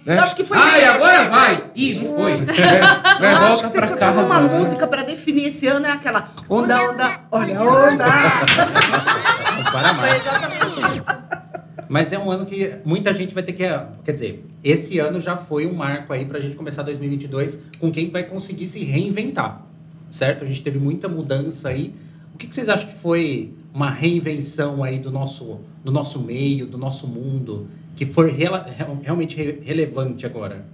[0.06, 0.18] né?
[0.18, 1.72] Eu acho que foi Ai, agora vai.
[1.76, 2.34] Ih, não foi.
[3.16, 3.34] É, né?
[3.34, 4.22] Eu acho que tiver casa.
[4.22, 4.60] uma né?
[4.60, 8.06] música pra definir esse ano é aquela onda, onda, olha a onda.
[9.56, 10.24] Não para mais.
[11.88, 13.64] Mas é um ano que muita gente vai ter que.
[14.04, 18.10] Quer dizer, esse ano já foi um marco aí pra gente começar 2022 com quem
[18.12, 19.62] vai conseguir se reinventar.
[20.10, 20.44] Certo?
[20.44, 21.96] A gente teve muita mudança aí.
[22.34, 26.66] O que, que vocês acham que foi uma reinvenção aí do nosso, do nosso meio,
[26.66, 30.66] do nosso mundo, que foi rela- real- realmente re- relevante agora?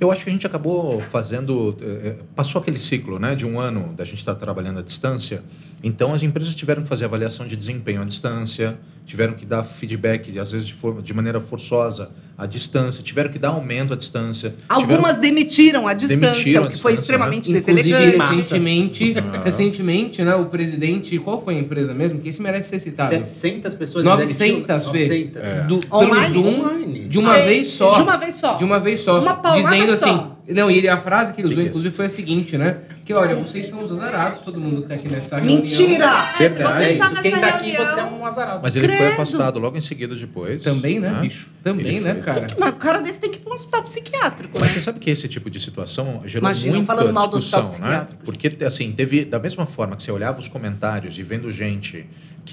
[0.00, 1.76] Eu acho que a gente acabou fazendo.
[1.80, 5.42] eh, eh, Passou aquele ciclo né, de um ano da gente estar trabalhando à distância.
[5.82, 10.38] Então, as empresas tiveram que fazer avaliação de desempenho à distância, tiveram que dar feedback,
[10.38, 14.54] às vezes de, forma, de maneira forçosa, à distância, tiveram que dar aumento à distância.
[14.68, 17.00] Algumas demitiram a distância, Demitiram o que foi distância, né?
[17.00, 18.16] extremamente Inclusive, deselegante.
[18.18, 18.34] Massa.
[18.34, 19.14] recentemente,
[19.44, 22.18] recentemente, né, o presidente, qual foi a empresa mesmo?
[22.20, 23.10] Que esse merece ser citado.
[23.10, 24.98] 700 pessoas 900, Fê.
[24.98, 25.66] 900.
[25.66, 26.34] Do, pelo Online?
[26.34, 27.00] Zoom, Online.
[27.08, 27.96] de uma Gente, vez só.
[27.96, 28.54] de uma vez só.
[28.56, 29.20] De uma vez só.
[29.20, 30.04] Uma dizendo só.
[30.06, 30.30] assim.
[30.54, 32.78] Não, e ele, a frase que ele usou, inclusive, foi a seguinte, né?
[33.04, 35.58] Que olha, vocês são os azarados, todo mundo que tá aqui nessa reunião.
[35.58, 36.06] Mentira!
[36.06, 36.74] É, se Verdade.
[36.76, 37.94] você está nessa Quem tá aqui, reunião...
[37.94, 38.60] você é um azarado.
[38.62, 39.12] Mas ele foi Credo.
[39.12, 40.62] afastado logo em seguida depois.
[40.62, 41.48] Também, né, bicho?
[41.62, 42.22] Também, Ele né, foi.
[42.22, 42.46] cara?
[42.58, 44.60] Mas o cara desse tem que ir pra um hospital psiquiátrico, né?
[44.60, 47.64] Mas você sabe que esse tipo de situação gerou Imagina, muita falando mal do discussão,
[47.64, 47.96] hospital né?
[47.96, 48.24] psiquiátrico.
[48.24, 49.24] Porque, assim, teve...
[49.24, 52.06] Da mesma forma que você olhava os comentários e vendo gente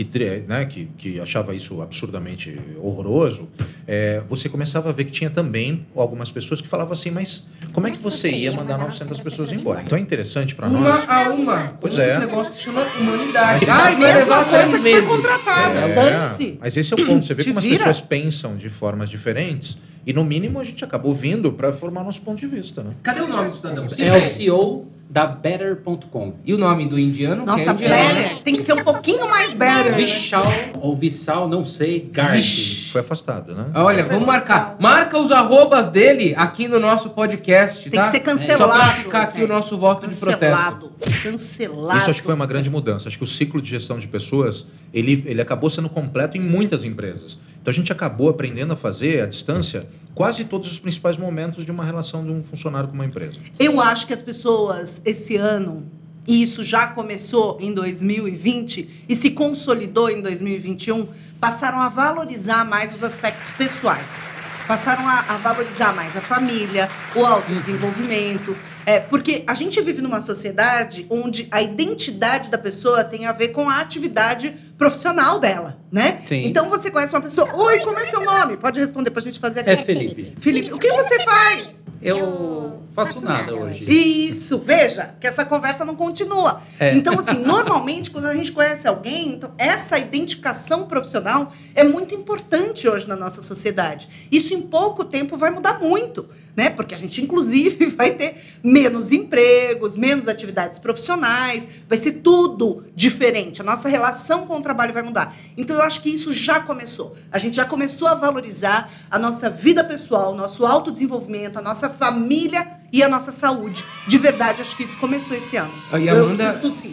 [0.04, 3.50] que, né, que, que achava isso absurdamente horroroso,
[3.88, 7.88] é, você começava a ver que tinha também algumas pessoas que falavam assim, mas como
[7.88, 9.82] é que você ia mandar 900 pessoas embora?
[9.82, 11.10] Então é interessante para Uma nós...
[11.10, 11.76] a uma.
[11.82, 12.20] Pois um é.
[12.20, 13.66] negócio que chama humanidade.
[13.66, 15.08] Mas isso Ai, é vai levar coisa três que foi meses.
[15.08, 15.78] contratado.
[15.78, 16.58] É, Dane-se.
[16.60, 17.26] mas esse é o ponto.
[17.26, 21.14] Você vê como as pessoas pensam de formas diferentes e, no mínimo, a gente acabou
[21.16, 22.92] vindo para formar nosso ponto de vista, né?
[23.02, 23.88] Cadê o nome do cidadão?
[23.98, 26.36] É o CEO da Better.com.
[26.46, 27.42] E o nome do indiano?
[27.42, 28.16] que Nossa, é indiano.
[28.16, 28.38] better.
[28.44, 29.96] Tem que ser um pouquinho mais better.
[29.96, 30.44] Vishal
[30.82, 32.90] ou Vissal, não sei, Gardi.
[32.92, 33.68] Foi afastado, né?
[33.76, 34.56] Olha, Foi vamos marcar.
[34.58, 34.82] afastado.
[34.82, 38.06] Marca os arrobas dele aqui no nosso podcast, Tem tá?
[38.06, 38.72] que ser cancelado.
[38.72, 40.48] Só pra ficar aqui o nosso voto de protesto.
[40.58, 40.92] Cancelado.
[41.24, 41.98] Cancelado.
[41.98, 43.08] Isso acho que foi uma grande mudança.
[43.08, 46.84] Acho que o ciclo de gestão de pessoas, ele, ele acabou sendo completo em muitas
[46.84, 47.40] empresas.
[47.68, 51.72] Então a gente acabou aprendendo a fazer à distância quase todos os principais momentos de
[51.72, 53.42] uma relação de um funcionário com uma empresa.
[53.60, 55.86] Eu acho que as pessoas, esse ano,
[56.26, 61.10] e isso já começou em 2020 e se consolidou em 2021,
[61.42, 64.30] passaram a valorizar mais os aspectos pessoais.
[64.66, 68.56] Passaram a, a valorizar mais a família, o autodesenvolvimento.
[68.88, 73.50] É, porque a gente vive numa sociedade onde a identidade da pessoa tem a ver
[73.50, 76.22] com a atividade profissional dela, né?
[76.24, 76.46] Sim.
[76.46, 78.56] Então você conhece uma pessoa, oi, como é seu nome?
[78.56, 79.72] Pode responder pra gente fazer aqui.
[79.72, 80.34] É Felipe.
[80.40, 81.77] Felipe, o que você faz?
[82.02, 83.86] Eu faço nada hoje.
[83.88, 86.62] Isso, veja, que essa conversa não continua.
[86.80, 86.94] É.
[86.96, 92.88] Então, assim, normalmente, quando a gente conhece alguém, então, essa identificação profissional é muito importante
[92.88, 94.28] hoje na nossa sociedade.
[94.32, 96.72] Isso em pouco tempo vai mudar muito, né?
[96.72, 103.62] Porque a gente, inclusive, vai ter menos empregos, menos atividades profissionais, vai ser tudo diferente.
[103.62, 105.36] A nossa relação com o trabalho vai mudar.
[105.56, 107.16] Então, eu acho que isso já começou.
[107.32, 111.87] A gente já começou a valorizar a nossa vida pessoal, o nosso autodesenvolvimento, a nossa
[111.90, 113.84] família e a nossa saúde.
[114.08, 115.74] De verdade, acho que isso começou esse ano.
[115.94, 116.92] E a eu Amanda- preciso tossir.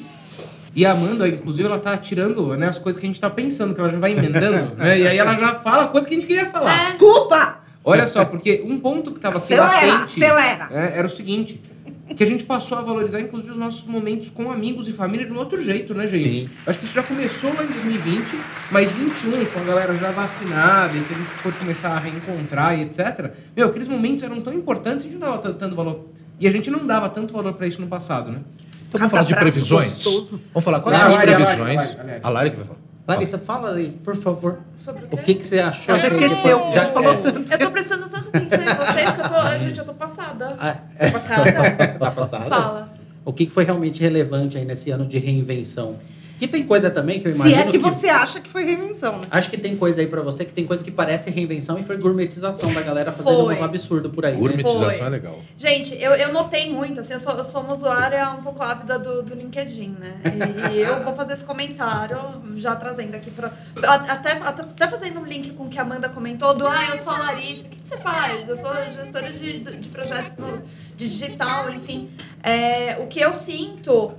[0.76, 3.74] E a Amanda, inclusive, ela tá tirando né, as coisas que a gente tá pensando,
[3.74, 4.98] que ela já vai emendando, né?
[4.98, 6.80] E aí ela já fala coisa que a gente queria falar.
[6.80, 6.84] É.
[6.84, 7.58] Desculpa!
[7.84, 10.68] Olha só, porque um ponto que tava aqui Acelera, latente acelera.
[10.72, 11.62] é, era o seguinte.
[12.14, 15.32] Que a gente passou a valorizar, inclusive, os nossos momentos com amigos e família de
[15.32, 16.40] um outro jeito, né, gente?
[16.40, 16.50] Sim.
[16.66, 18.38] Acho que isso já começou lá em 2020,
[18.70, 22.78] mas 21, com a galera já vacinada e que a gente pôde começar a reencontrar
[22.78, 23.32] e etc.
[23.56, 26.08] Meu, aqueles momentos eram tão importantes, a gente não dava tanto, tanto valor.
[26.38, 28.40] E a gente não dava tanto valor pra isso no passado, né?
[28.88, 29.90] Então vamos falar de previsões?
[29.90, 30.40] gostoso.
[30.52, 31.96] Vamos falar quais são as previsões?
[32.22, 32.83] A Lari que vai falar.
[33.06, 34.60] Larissa, fala aí, por favor.
[34.74, 35.94] Sobre o que, que você achou?
[35.94, 37.52] Eu já que- esqueceu, Já já falou é, tanto.
[37.52, 39.58] Eu tô prestando tanta atenção em vocês que eu tô.
[39.58, 40.56] Gente, eu tô passada.
[40.58, 41.52] Ah, Tô passada.
[42.00, 42.44] Tá passada?
[42.46, 42.86] Fala.
[43.24, 45.96] O que foi realmente relevante aí nesse ano de reinvenção?
[46.44, 48.64] Que, Que tem coisa também que eu Se imagino é que você acha que foi
[48.64, 49.26] reinvenção, né?
[49.30, 51.96] Acho que tem coisa aí pra você que tem coisa que parece reinvenção e foi
[51.96, 53.54] gourmetização da galera fazendo Foi.
[53.54, 54.34] uns absurdos por aí.
[54.34, 54.38] né?
[54.38, 55.06] Gourmetização Foi.
[55.06, 55.38] é legal.
[55.56, 58.98] Gente, eu, eu notei muito, assim, eu sou, eu sou uma usuária um pouco ávida
[58.98, 60.20] do, do LinkedIn, né?
[60.72, 62.18] E eu vou fazer esse comentário,
[62.56, 63.50] já trazendo aqui pra.
[63.82, 67.12] Até, até, fazendo um link com o que a Amanda comentou, do ah, eu sou
[67.12, 68.48] a Larissa, o que, que você faz?
[68.48, 70.62] Eu sou gestora de, de projetos no,
[70.96, 72.10] de digital, enfim.
[72.42, 74.12] É, o que eu sinto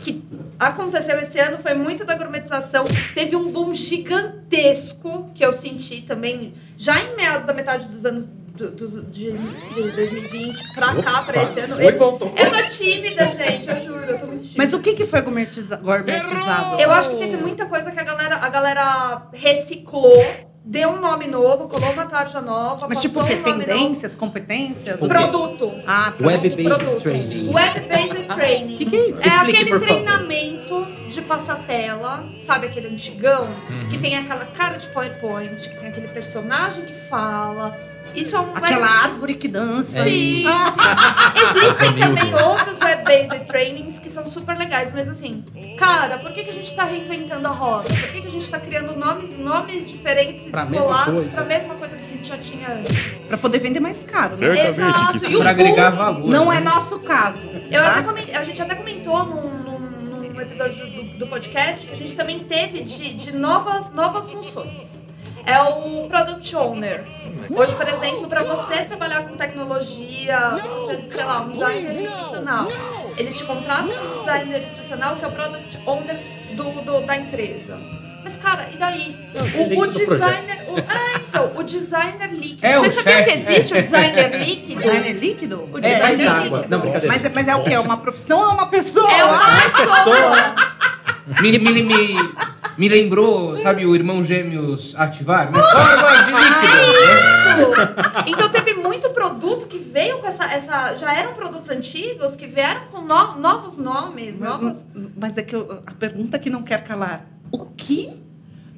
[0.00, 0.22] que
[0.58, 2.84] aconteceu esse ano foi muito da gourmetização.
[3.14, 8.26] Teve um boom gigantesco que eu senti também, já em meados da metade dos anos
[8.54, 11.74] do, do- de, de 2020 pra cá, pra esse ano.
[11.76, 12.32] foi e voltou.
[12.36, 14.56] Eu tô tímida, gente, eu juro, eu tô muito tímida.
[14.58, 16.78] Mas o que, que foi gourmetiza- gourmetizado?
[16.80, 20.22] Eu acho que teve muita coisa que a galera, a galera reciclou,
[20.64, 23.34] deu um nome novo, colou uma tarja nova, Mas passou tipo o quê?
[23.34, 25.00] um Tendências, competências?
[25.00, 25.08] novo.
[25.08, 25.74] Produto.
[25.86, 26.26] Ah, tá.
[26.26, 27.02] Web-based Produto.
[27.02, 27.52] training.
[27.52, 28.76] Web-based training.
[28.76, 29.22] Que que é isso?
[29.22, 29.94] É Explique, aquele por favor.
[29.94, 33.48] treinamento de passatela, sabe aquele antigão?
[33.90, 34.02] Que Uhum.
[34.02, 37.76] tem aquela cara de PowerPoint, que tem aquele personagem que fala.
[38.14, 40.02] Isso é um Aquela árvore que dança.
[40.02, 41.60] Sim, Ah, sim.
[41.60, 42.16] Existem Renildo.
[42.20, 45.44] também outros web-based trainings que são super legais, mas assim,
[45.78, 47.88] cara, por que, que a gente tá reinventando a roda?
[47.88, 51.30] Por que, que a gente tá criando nomes, nomes diferentes e Pra descolados coisa.
[51.30, 53.20] pra mesma coisa que a gente já tinha antes?
[53.20, 54.36] Pra poder vender mais caro, né?
[54.36, 55.30] Certamente Exato.
[55.32, 56.26] E o Pra agregar valor.
[56.26, 56.56] Não né?
[56.58, 57.38] é nosso caso.
[57.70, 57.98] Eu tá?
[57.98, 62.14] até a gente até comentou num, num- num episódio do, do podcast que a gente
[62.16, 65.04] também teve de, de novas, novas funções.
[65.46, 67.04] É o Product Owner.
[67.50, 72.68] Hoje, por exemplo, para você trabalhar com tecnologia, você ser, sei lá, um designer instrucional.
[73.16, 76.16] Eles te contratam como designer instrucional, que é o Product Owner
[76.52, 77.78] do, do- da empresa.
[78.22, 79.16] Mas, cara, e daí?
[79.74, 80.64] O, o designer.
[80.68, 82.66] O, ah, então, o designer líquido.
[82.66, 83.50] É Você sabia que chefe.
[83.52, 84.80] existe o designer líquido?
[84.82, 85.68] Designer líquido?
[85.72, 86.44] O É, designer mas, água.
[86.58, 86.68] líquido.
[86.68, 87.16] Não, brincadeira.
[87.16, 87.72] mas, mas é o quê?
[87.74, 89.10] É uma profissão ou é uma pessoa?
[89.10, 90.54] É uma pessoa!
[91.40, 92.14] Me, me, me,
[92.80, 95.52] me lembrou, sabe, o irmão gêmeos ativar?
[95.52, 95.58] Né?
[95.60, 96.72] Forma de líquido.
[96.72, 98.24] né?
[98.24, 98.30] Isso!
[98.32, 100.96] Então teve muito produto que veio com essa, essa.
[100.96, 104.88] Já eram produtos antigos que vieram com no- novos nomes, novas.
[105.14, 107.26] Mas é que eu- a pergunta que não quer calar.
[107.52, 108.18] O que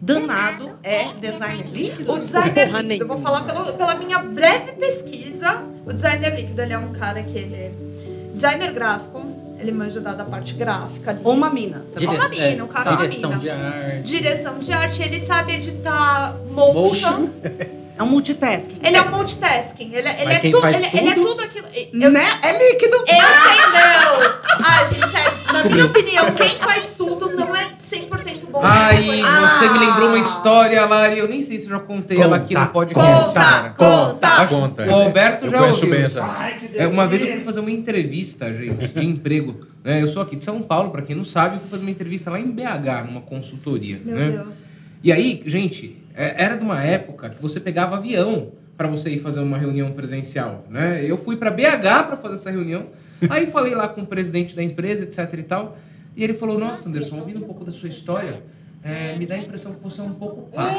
[0.00, 2.12] danado é designer líquido?
[2.12, 5.64] O designer Porra líquido, eu vou falar pelo- pela minha breve pesquisa.
[5.86, 7.72] O designer líquido, ele é um cara que ele é
[8.34, 9.20] designer gráfico,
[9.62, 11.20] ele manja da, da parte gráfica ali.
[11.24, 11.84] Ou uma mina.
[11.96, 12.14] Dire- bom?
[12.14, 13.40] uma mina, um cara é uma Direção mina.
[13.40, 14.02] de arte.
[14.02, 16.72] Direção de arte, ele sabe editar motion.
[16.74, 17.30] Motion.
[18.02, 18.78] É um multitasking.
[18.82, 19.90] Ele é um multitasking.
[19.92, 21.26] Ele, é- ele Mas é, tu- ele, ele é tudo?
[21.28, 21.66] tudo aquilo.
[21.92, 22.24] Eu, Né?
[22.42, 22.96] É líquido.
[22.96, 24.42] Entendeu?
[24.64, 28.60] Ah, gente, sério, na minha opinião, quem faz tudo não é 100% bom.
[28.62, 31.18] Ai, Ah, você me lembrou uma história, Lari.
[31.18, 33.24] Eu nem sei se eu já contei ela aqui no Conta, podcast.
[33.26, 33.70] Conta, cara.
[33.70, 34.28] conta.
[34.28, 34.86] Acho que Conta.
[34.86, 35.94] O Alberto eu já conheço ouviu.
[35.96, 36.20] bem essa.
[36.74, 39.66] É, uma vez eu fui fazer uma entrevista, gente, de emprego.
[39.84, 40.02] né?
[40.02, 42.30] Eu sou aqui de São Paulo, pra quem não sabe, eu fui fazer uma entrevista
[42.30, 44.00] lá em BH, numa consultoria.
[44.04, 44.30] Meu né?
[44.30, 44.66] Deus.
[45.02, 49.20] E aí, gente, é- era de uma época que você pegava avião pra você ir
[49.20, 51.04] fazer uma reunião presencial, né?
[51.04, 52.86] Eu fui pra BH pra fazer essa reunião.
[53.30, 55.76] Aí falei lá com o presidente da empresa, etc e tal.
[56.16, 58.42] E ele falou: Nossa, Anderson, ouvindo um pouco da sua história,
[58.82, 60.72] é, me dá a impressão que você é um pouco pá.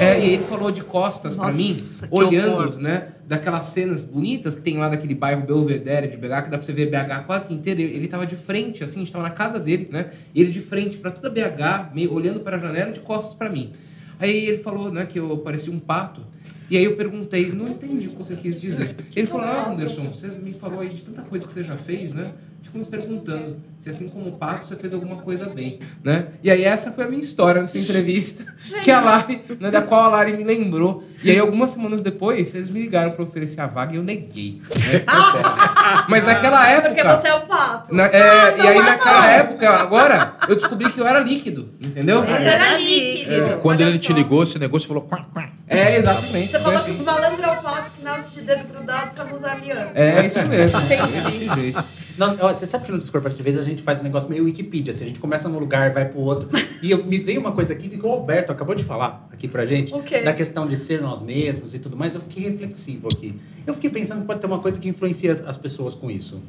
[0.00, 1.76] É, e ele falou de costas pra Nossa, mim,
[2.10, 2.78] olhando, horror.
[2.78, 6.62] né, daquelas cenas bonitas que tem lá daquele bairro Belvedere de BH, que dá pra
[6.62, 7.80] você ver BH quase que inteiro.
[7.80, 10.10] Ele, tava de frente, assim, a gente tava na casa dele, né?
[10.34, 13.48] E ele de frente pra toda BH, meio olhando para a janela de costas pra
[13.50, 13.72] mim.
[14.18, 16.22] Aí ele falou, né, que eu parecia um pato.
[16.68, 18.96] E aí eu perguntei, não entendi o que você quis dizer.
[19.14, 22.12] Ele falou, ah, Anderson, você me falou aí de tanta coisa que você já fez,
[22.12, 22.32] né?
[22.62, 26.26] Fico me perguntando se assim como o pato você fez alguma coisa bem, né?
[26.42, 28.44] E aí essa foi a minha história nessa entrevista,
[28.82, 31.04] que a Lari, né, da qual a Lari me lembrou.
[31.22, 34.60] E aí algumas semanas depois, eles me ligaram pra oferecer a vaga e eu neguei.
[34.70, 35.04] Né?
[36.08, 36.88] Mas naquela época...
[36.88, 37.94] Porque você é o pato.
[37.94, 42.24] Na- é, e aí naquela época, agora, eu descobri que eu era líquido, entendeu?
[42.24, 42.26] É.
[42.26, 43.30] Você era Era líquido.
[43.30, 43.58] líquido.
[43.60, 45.04] Quando Olha ele te ligou, esse negócio falou.
[45.04, 45.50] Quá, quá.
[45.68, 46.48] É, exatamente.
[46.50, 46.94] Você falou assim.
[46.94, 49.92] que o malandro é o pato que nasce de dedo grudado pra usar aliança.
[49.94, 50.80] É isso mesmo.
[50.80, 51.20] Entendi.
[51.20, 51.84] Desse jeito.
[52.16, 55.04] Não, ó, você sabe que no Descorporativo a gente faz um negócio meio Wikipedia, assim,
[55.04, 56.48] a gente começa num lugar, vai pro outro.
[56.82, 59.64] E eu, me veio uma coisa aqui que o Alberto acabou de falar aqui pra
[59.64, 60.20] gente, O quê?
[60.20, 63.34] da questão de ser nós mesmos e tudo mais, eu fiquei reflexivo aqui.
[63.66, 66.42] Eu fiquei pensando que pode ter uma coisa que influencia as, as pessoas com isso.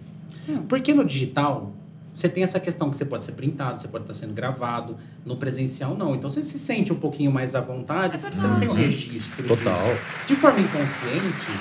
[0.67, 1.73] Porque no digital,
[2.17, 5.35] você tem essa questão que você pode ser printado, você pode estar sendo gravado, no
[5.35, 6.15] presencial não.
[6.15, 8.73] Então você se sente um pouquinho mais à vontade, É porque você não tem o
[8.73, 8.95] verdade.
[8.95, 9.71] registro Total.
[9.75, 9.87] disso.
[10.25, 11.51] De forma inconsciente,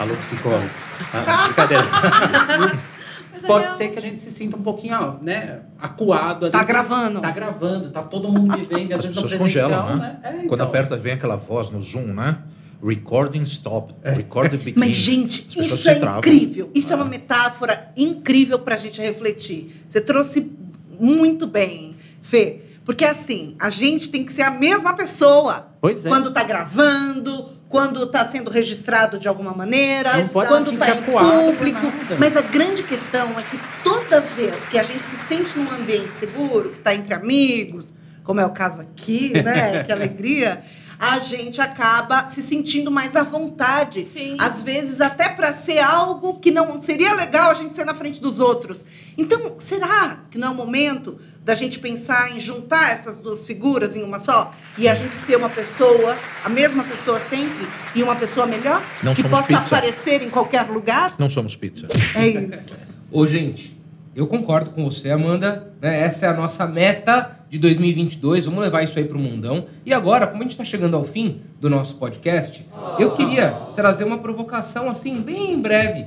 [0.00, 0.68] alô psicólogo,
[1.14, 1.84] ah, brincadeira.
[3.32, 3.76] Mas é Pode real.
[3.76, 6.50] ser que a gente se sinta um pouquinho, ó, né, acuado.
[6.50, 7.20] Tá gravando.
[7.20, 8.92] Tá gravando, tá todo mundo me vendo.
[8.92, 10.18] Às As vezes no pessoas presencial, congelam, né?
[10.24, 10.66] É, Quando então.
[10.66, 12.36] aperta, vem aquela voz no Zoom, né?
[12.82, 13.94] Recording stop.
[14.02, 14.74] Recording begin.
[14.78, 16.70] Mas, gente, isso é incrível.
[16.74, 19.84] Isso é uma metáfora incrível pra gente refletir.
[19.88, 20.50] Você trouxe
[20.98, 21.96] muito bem.
[22.22, 22.60] Fê.
[22.84, 25.70] Porque assim, a gente tem que ser a mesma pessoa.
[25.80, 26.08] Pois é.
[26.08, 31.08] Quando tá gravando, quando tá sendo registrado de alguma maneira, Não pode quando tá sentir
[31.08, 31.92] em público.
[32.18, 36.12] Mas a grande questão é que toda vez que a gente se sente num ambiente
[36.14, 39.84] seguro, que tá entre amigos, como é o caso aqui, né?
[39.84, 40.62] que alegria.
[41.00, 44.04] A gente acaba se sentindo mais à vontade.
[44.04, 44.36] Sim.
[44.38, 48.20] Às vezes, até para ser algo que não seria legal a gente ser na frente
[48.20, 48.84] dos outros.
[49.16, 53.96] Então, será que não é o momento da gente pensar em juntar essas duas figuras
[53.96, 54.52] em uma só?
[54.76, 58.82] E a gente ser uma pessoa, a mesma pessoa sempre, e uma pessoa melhor?
[59.02, 59.74] Não que somos possa pizza.
[59.74, 61.14] aparecer em qualquer lugar?
[61.18, 61.88] Não somos pizza.
[62.14, 62.74] É isso.
[63.10, 63.74] Ô, gente,
[64.14, 65.72] eu concordo com você, Amanda.
[65.80, 66.02] né?
[66.02, 68.44] Essa é a nossa meta de 2022.
[68.46, 69.66] Vamos levar isso aí pro mundão.
[69.84, 72.64] E agora, como a gente tá chegando ao fim do nosso podcast,
[72.98, 76.06] eu queria trazer uma provocação, assim, bem breve.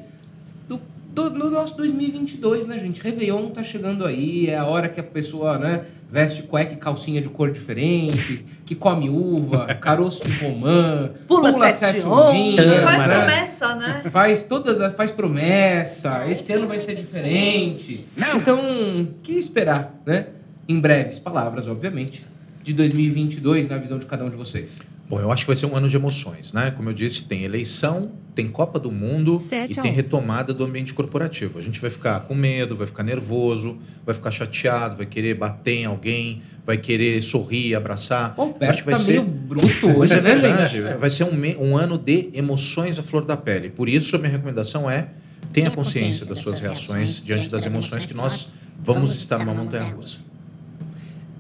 [0.67, 0.79] Do,
[1.11, 3.01] do, no nosso 2022, né, gente?
[3.01, 4.49] Réveillon tá chegando aí.
[4.49, 8.73] É a hora que a pessoa, né, veste cueca e calcinha de cor diferente, que
[8.73, 12.83] come uva, caroço de romã, Pula sete ondinhas, ondas.
[12.83, 13.17] Faz né?
[13.17, 14.03] promessa, né?
[14.09, 14.93] Faz todas as.
[14.93, 16.25] faz promessa.
[16.29, 18.07] Esse ano vai ser diferente.
[18.33, 20.27] Então, o que esperar, né?
[20.67, 22.25] Em breves palavras, obviamente,
[22.63, 24.81] de 2022 na visão de cada um de vocês.
[25.09, 26.71] Bom, eu acho que vai ser um ano de emoções, né?
[26.71, 30.93] Como eu disse, tem eleição, tem Copa do Mundo Sete e tem retomada do ambiente
[30.93, 31.59] corporativo.
[31.59, 35.79] A gente vai ficar com medo, vai ficar nervoso, vai ficar chateado, vai querer bater
[35.81, 38.33] em alguém, vai querer sorrir, abraçar.
[38.37, 39.11] O Eu Alberto acho que vai tá ser...
[39.11, 40.97] meio bruto hoje, é né, verdade, gente?
[40.97, 43.69] vai ser um, me- um ano de emoções à flor da pele.
[43.69, 45.09] Por isso, a minha recomendação é
[45.51, 50.19] tenha consciência das suas reações diante das emoções que nós vamos estar numa montanha russa.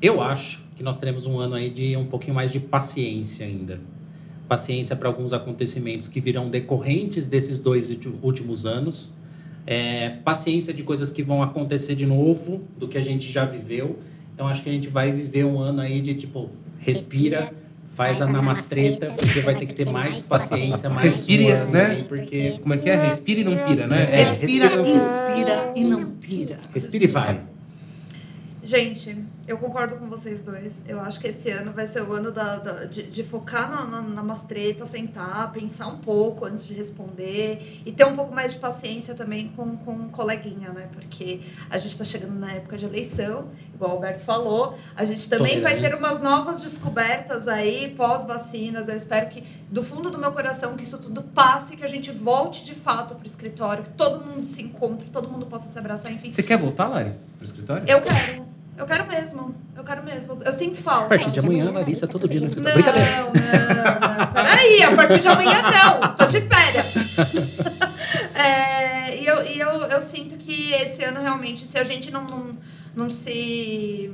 [0.03, 3.79] Eu acho que nós teremos um ano aí de um pouquinho mais de paciência ainda.
[4.49, 7.89] Paciência para alguns acontecimentos que virão decorrentes desses dois
[8.21, 9.13] últimos anos.
[9.65, 13.97] É, paciência de coisas que vão acontecer de novo do que a gente já viveu.
[14.35, 17.53] Então acho que a gente vai viver um ano aí de tipo, respira,
[17.85, 21.85] faz a namastreta, porque vai ter que ter mais paciência, mais Respire, um ano né?
[21.85, 23.01] aí, porque Como é que é?
[23.01, 24.03] Respira e não pira, né?
[24.11, 24.97] É, Respira, respira.
[24.97, 26.59] inspira e não pira.
[26.73, 27.41] respira e vai.
[28.61, 30.81] Gente, eu concordo com vocês dois.
[30.87, 33.85] Eu acho que esse ano vai ser o ano da, da- de, de focar na,
[33.85, 38.53] na, na mastreta, sentar, pensar um pouco antes de responder e ter um pouco mais
[38.53, 40.87] de paciência também com, com o coleguinha, né?
[40.93, 44.77] Porque a gente está chegando na época de eleição, igual o Alberto falou.
[44.95, 48.87] A gente também vai ter umas novas descobertas aí, pós-vacinas.
[48.87, 52.11] Eu espero que, do fundo do meu coração, que isso tudo passe, que a gente
[52.11, 55.77] volte de fato para o escritório, que todo mundo se encontre, todo mundo possa se
[55.77, 56.31] abraçar, enfim.
[56.31, 57.83] Você quer voltar, Lari, pro escritório?
[57.87, 58.52] Eu quero.
[58.77, 59.55] Eu quero mesmo.
[59.75, 60.39] Eu quero mesmo.
[60.43, 61.05] Eu sinto falta.
[61.05, 62.81] A partir de amanhã, Larissa, todo dia no Não, escritório.
[62.83, 63.21] Brincadeira.
[63.21, 64.33] não, não.
[64.33, 66.15] Peraí, a partir de amanhã não.
[66.15, 66.93] Tô de férias.
[68.35, 72.23] É, e eu, e eu, eu sinto que esse ano realmente, se a gente não,
[72.25, 72.57] não,
[72.95, 74.11] não se.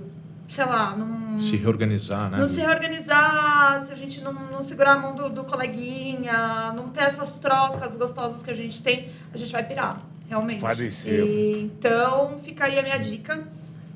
[0.48, 1.39] Sei lá, não.
[1.39, 2.38] Se reorganizar, né?
[2.38, 6.89] Não se reorganizar, se a gente não, não segurar a mão do, do coleguinha, não
[6.89, 10.62] ter essas trocas gostosas que a gente tem, a gente vai pirar, realmente.
[10.62, 11.26] Faleceu.
[11.26, 13.48] E, então, fica aí a minha dica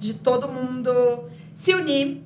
[0.03, 0.91] de todo mundo
[1.53, 2.21] se unir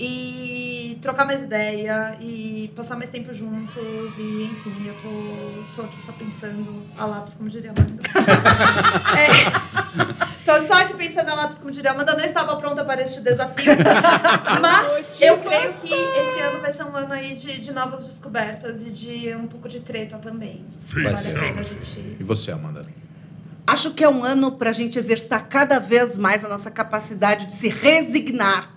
[0.00, 6.00] e trocar mais ideia e passar mais tempo juntos e enfim, eu tô, tô aqui
[6.00, 8.02] só pensando a lápis, como diria a Amanda.
[9.18, 13.02] é, tô só aqui pensando a lápis, como diria a Amanda, não estava pronta para
[13.02, 13.72] este desafio,
[14.62, 18.82] mas eu creio que esse ano vai ser um ano aí de, de novas descobertas
[18.82, 20.64] e de um pouco de treta também.
[20.78, 22.16] Vale a pena a gente...
[22.18, 22.82] E você, Amanda?
[23.68, 27.44] Acho que é um ano para a gente exercitar cada vez mais a nossa capacidade
[27.44, 28.74] de se resignar.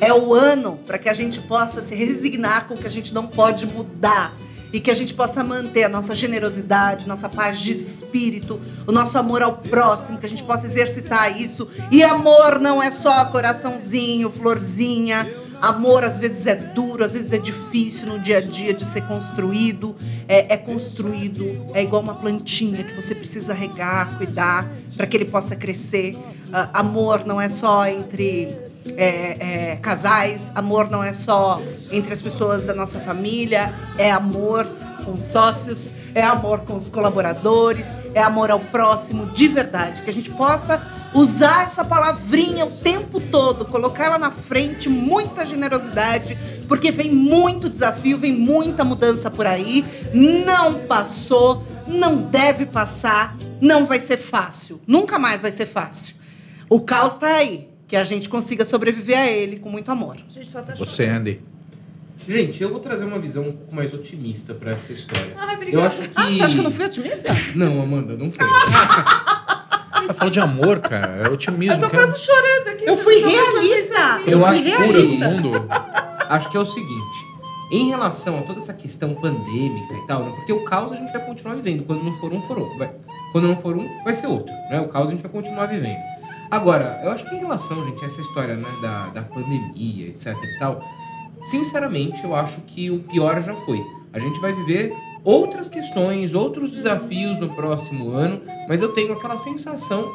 [0.00, 3.12] É o ano para que a gente possa se resignar com o que a gente
[3.12, 4.32] não pode mudar
[4.72, 9.18] e que a gente possa manter a nossa generosidade, nossa paz de espírito, o nosso
[9.18, 11.68] amor ao próximo, que a gente possa exercitar isso.
[11.90, 15.30] E amor não é só coraçãozinho, florzinha.
[15.60, 19.02] Amor às vezes é duro, às vezes é difícil no dia a dia de ser
[19.02, 19.94] construído.
[20.26, 21.44] É, é construído,
[21.74, 26.16] é igual uma plantinha que você precisa regar, cuidar, para que ele possa crescer.
[26.52, 28.48] Ah, amor não é só entre
[28.96, 34.66] é, é, casais, amor não é só entre as pessoas da nossa família, é amor
[35.04, 40.02] com os sócios, é amor com os colaboradores, é amor ao próximo de verdade.
[40.02, 40.80] Que a gente possa
[41.14, 46.36] usar essa palavrinha o tempo todo, colocar ela na frente, muita generosidade,
[46.68, 49.84] porque vem muito desafio, vem muita mudança por aí.
[50.12, 54.80] Não passou, não deve passar, não vai ser fácil.
[54.86, 56.14] Nunca mais vai ser fácil.
[56.68, 57.68] O caos tá aí.
[57.88, 60.16] Que a gente consiga sobreviver a ele com muito amor.
[60.28, 61.40] Gente, só tá Você, Andy.
[62.28, 65.34] Gente, eu vou trazer uma visão um pouco mais otimista pra essa história.
[65.36, 65.86] Ai, eu obrigada.
[65.88, 66.10] acho que.
[66.14, 67.32] Ah, você acha que eu não fui otimista?
[67.56, 68.46] Não, Amanda, não foi.
[70.10, 71.22] Tá falando de amor, cara.
[71.24, 71.74] É otimismo.
[71.74, 72.08] Eu tô cara.
[72.08, 74.20] quase chorando que Eu fui realista.
[74.26, 75.28] Eu fui acho Pura do realista.
[75.28, 75.68] mundo.
[76.28, 77.30] Acho que é o seguinte.
[77.70, 80.32] Em relação a toda essa questão pandêmica e tal, né?
[80.34, 81.84] Porque o caos a gente vai continuar vivendo.
[81.84, 82.76] Quando não for um, for outro.
[82.76, 82.90] Vai.
[83.30, 84.52] Quando não for um, vai ser outro.
[84.68, 84.80] Né?
[84.80, 86.00] O caos a gente vai continuar vivendo.
[86.50, 90.34] Agora, eu acho que em relação, gente, a essa história né, da, da pandemia, etc
[90.42, 90.84] e tal,
[91.46, 93.80] sinceramente, eu acho que o pior já foi.
[94.12, 94.92] A gente vai viver
[95.24, 100.08] outras questões, outros desafios no próximo ano, mas eu tenho aquela sensação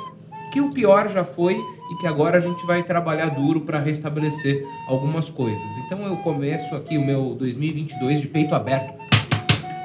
[0.51, 1.55] que o pior já foi
[1.91, 5.65] e que agora a gente vai trabalhar duro para restabelecer algumas coisas.
[5.85, 8.93] Então eu começo aqui o meu 2022 de peito aberto.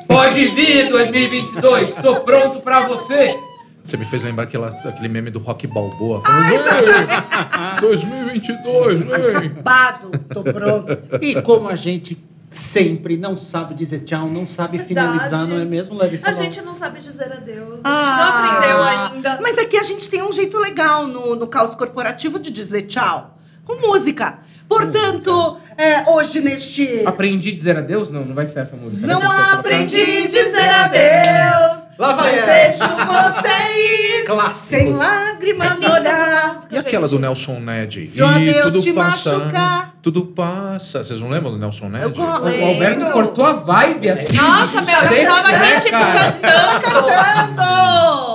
[0.06, 3.36] Pode vir 2022, tô pronto para você.
[3.84, 6.20] Você me fez lembrar aquela, aquele meme do Rock Balboa.
[6.20, 9.46] Falando, "Ei, 2022, vem.
[9.48, 10.98] Acabado, tô pronto.
[11.20, 12.14] E como a gente
[12.51, 14.88] sempre não sabe dizer tchau, não sabe Verdade.
[15.18, 16.28] finalizar, não é mesmo, Larissa?
[16.28, 16.42] A Não.
[16.42, 17.80] gente não sabe dizer adeus.
[17.84, 18.28] A gente Ah, não
[18.59, 19.40] aprendeu ainda.
[19.40, 23.38] Mas aqui a gente tem um jeito legal no, no caos corporativo de dizer tchau.
[23.64, 24.40] Com música.
[24.68, 27.05] Portanto, é, hoje neste.
[27.07, 28.11] Aprendi a dizer adeus?
[28.11, 29.07] Não, não vai ser essa música.
[29.07, 29.20] Não
[29.53, 31.79] aprendi a dizer adeus.
[32.01, 32.46] Lá vai ela.
[32.46, 34.24] deixo você ir.
[34.24, 34.59] Clássicos.
[34.59, 36.57] Sem lágrimas no olhar.
[36.70, 38.07] E aquela do Nelson Ned?
[38.07, 39.36] Se adeus tudo passa.
[39.38, 39.94] machucar.
[40.01, 41.05] Tudo passa.
[41.05, 42.18] Vocês não lembram do Nelson Ned?
[42.18, 44.34] O Alberto cortou a vibe assim.
[44.38, 46.80] Nossa, meu, eu tava aqui, tipo, cantando.
[46.80, 48.29] Cantando!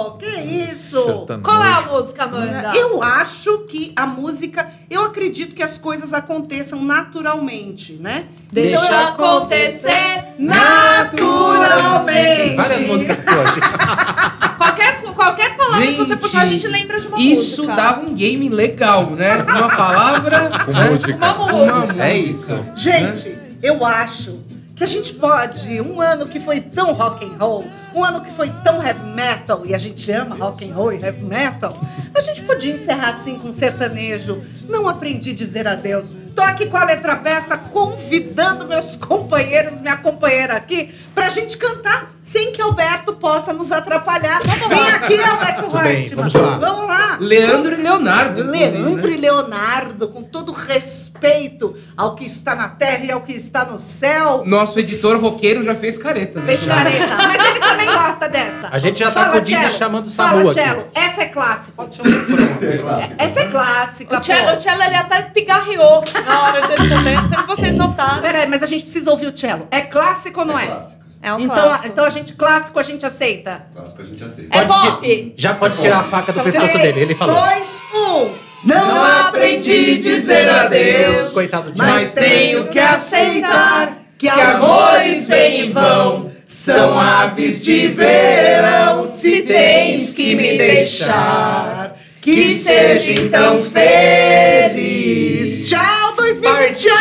[0.72, 1.04] Isso?
[1.04, 1.44] Sertanojo.
[1.44, 2.72] Qual é a música, Amanda?
[2.76, 8.26] Eu acho que a música, eu acredito que as coisas aconteçam naturalmente, né?
[8.52, 12.56] Deixa Então, acontecer naturalmente.
[12.56, 13.60] Várias músicas hoje.
[14.58, 17.76] Qualquer, qualquer palavra que você puxar, a gente lembra de uma Isso música.
[17.76, 19.44] dava um game legal, né?
[19.44, 20.52] Uma palavra.
[20.66, 20.90] Com né?
[20.90, 21.16] música.
[21.18, 21.56] Uma música.
[21.56, 22.04] Uma música.
[22.06, 22.60] É isso.
[22.76, 24.44] Gente, eu acho
[24.76, 28.32] que a gente pode, um ano que foi tão rock and roll, um ano que
[28.32, 31.80] foi tão heavy metal, e a gente ama rock and roll e heavy metal,
[32.14, 34.42] a gente podia encerrar assim com sertanejo.
[34.68, 36.14] Não aprendi a dizer adeus.
[36.36, 42.14] Tô aqui com a letra aberta, convidando meus companheiros, minha companheira aqui, pra gente cantar
[42.26, 44.42] sem que Alberto possa nos atrapalhar.
[44.42, 46.16] Vem aqui, Alberto Reutemann.
[46.16, 46.58] vamos lá.
[46.58, 47.18] Vamos lá.
[47.20, 48.44] Leandro e Leonardo.
[48.44, 49.16] Leandro né?
[49.16, 53.80] e Leonardo, com todo respeito ao que está na terra e ao que está no
[53.80, 54.44] céu.
[54.46, 56.44] Nosso editor roqueiro já fez caretas.
[56.44, 56.58] né?
[56.58, 58.70] Fez careta, mas ele também gosta dessa.
[58.72, 60.62] A gente já tá com o Dini chamando o Samu Fala, aqui.
[60.62, 61.72] Cello, essa é clássica.
[61.76, 63.02] Pode ser um refrão.
[63.18, 67.16] Essa é clássica, O Cello, o Cello ele até pigarreou na hora de responder.
[67.22, 68.22] Não sei se vocês notaram.
[68.22, 69.68] Peraí, mas a gente precisa ouvir o cello.
[69.72, 70.66] É clássico ou não é?
[70.68, 71.06] Clássico.
[71.22, 71.88] É um então, clássico.
[71.88, 73.64] então a gente, clássico a gente aceita.
[73.74, 74.56] Clássico a gente aceita.
[74.58, 75.34] É Pode ti- pop.
[75.38, 77.36] Já pode tirar a faca do Então, pescoço dele, ele falou.
[77.36, 78.46] dois, um.
[78.64, 81.32] Não, Não aprendi a dizer adeus.
[81.32, 89.06] Coitado de Mas tenho que aceitar que amores vêm e vão, são aves de verão,
[89.06, 95.70] se tens que me deixar, que seja então feliz.
[95.70, 96.96] Tchau, 2021!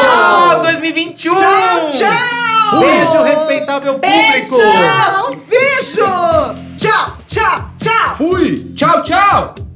[0.00, 1.34] Tchau, 2021!
[1.34, 2.80] Tchau, tchau!
[2.80, 4.48] Beijo, respeitável Beijo.
[4.50, 5.44] público!
[5.48, 6.04] Beijo!
[6.76, 8.16] Tchau, tchau, tchau!
[8.16, 8.66] Fui!
[8.76, 9.67] Tchau, tchau!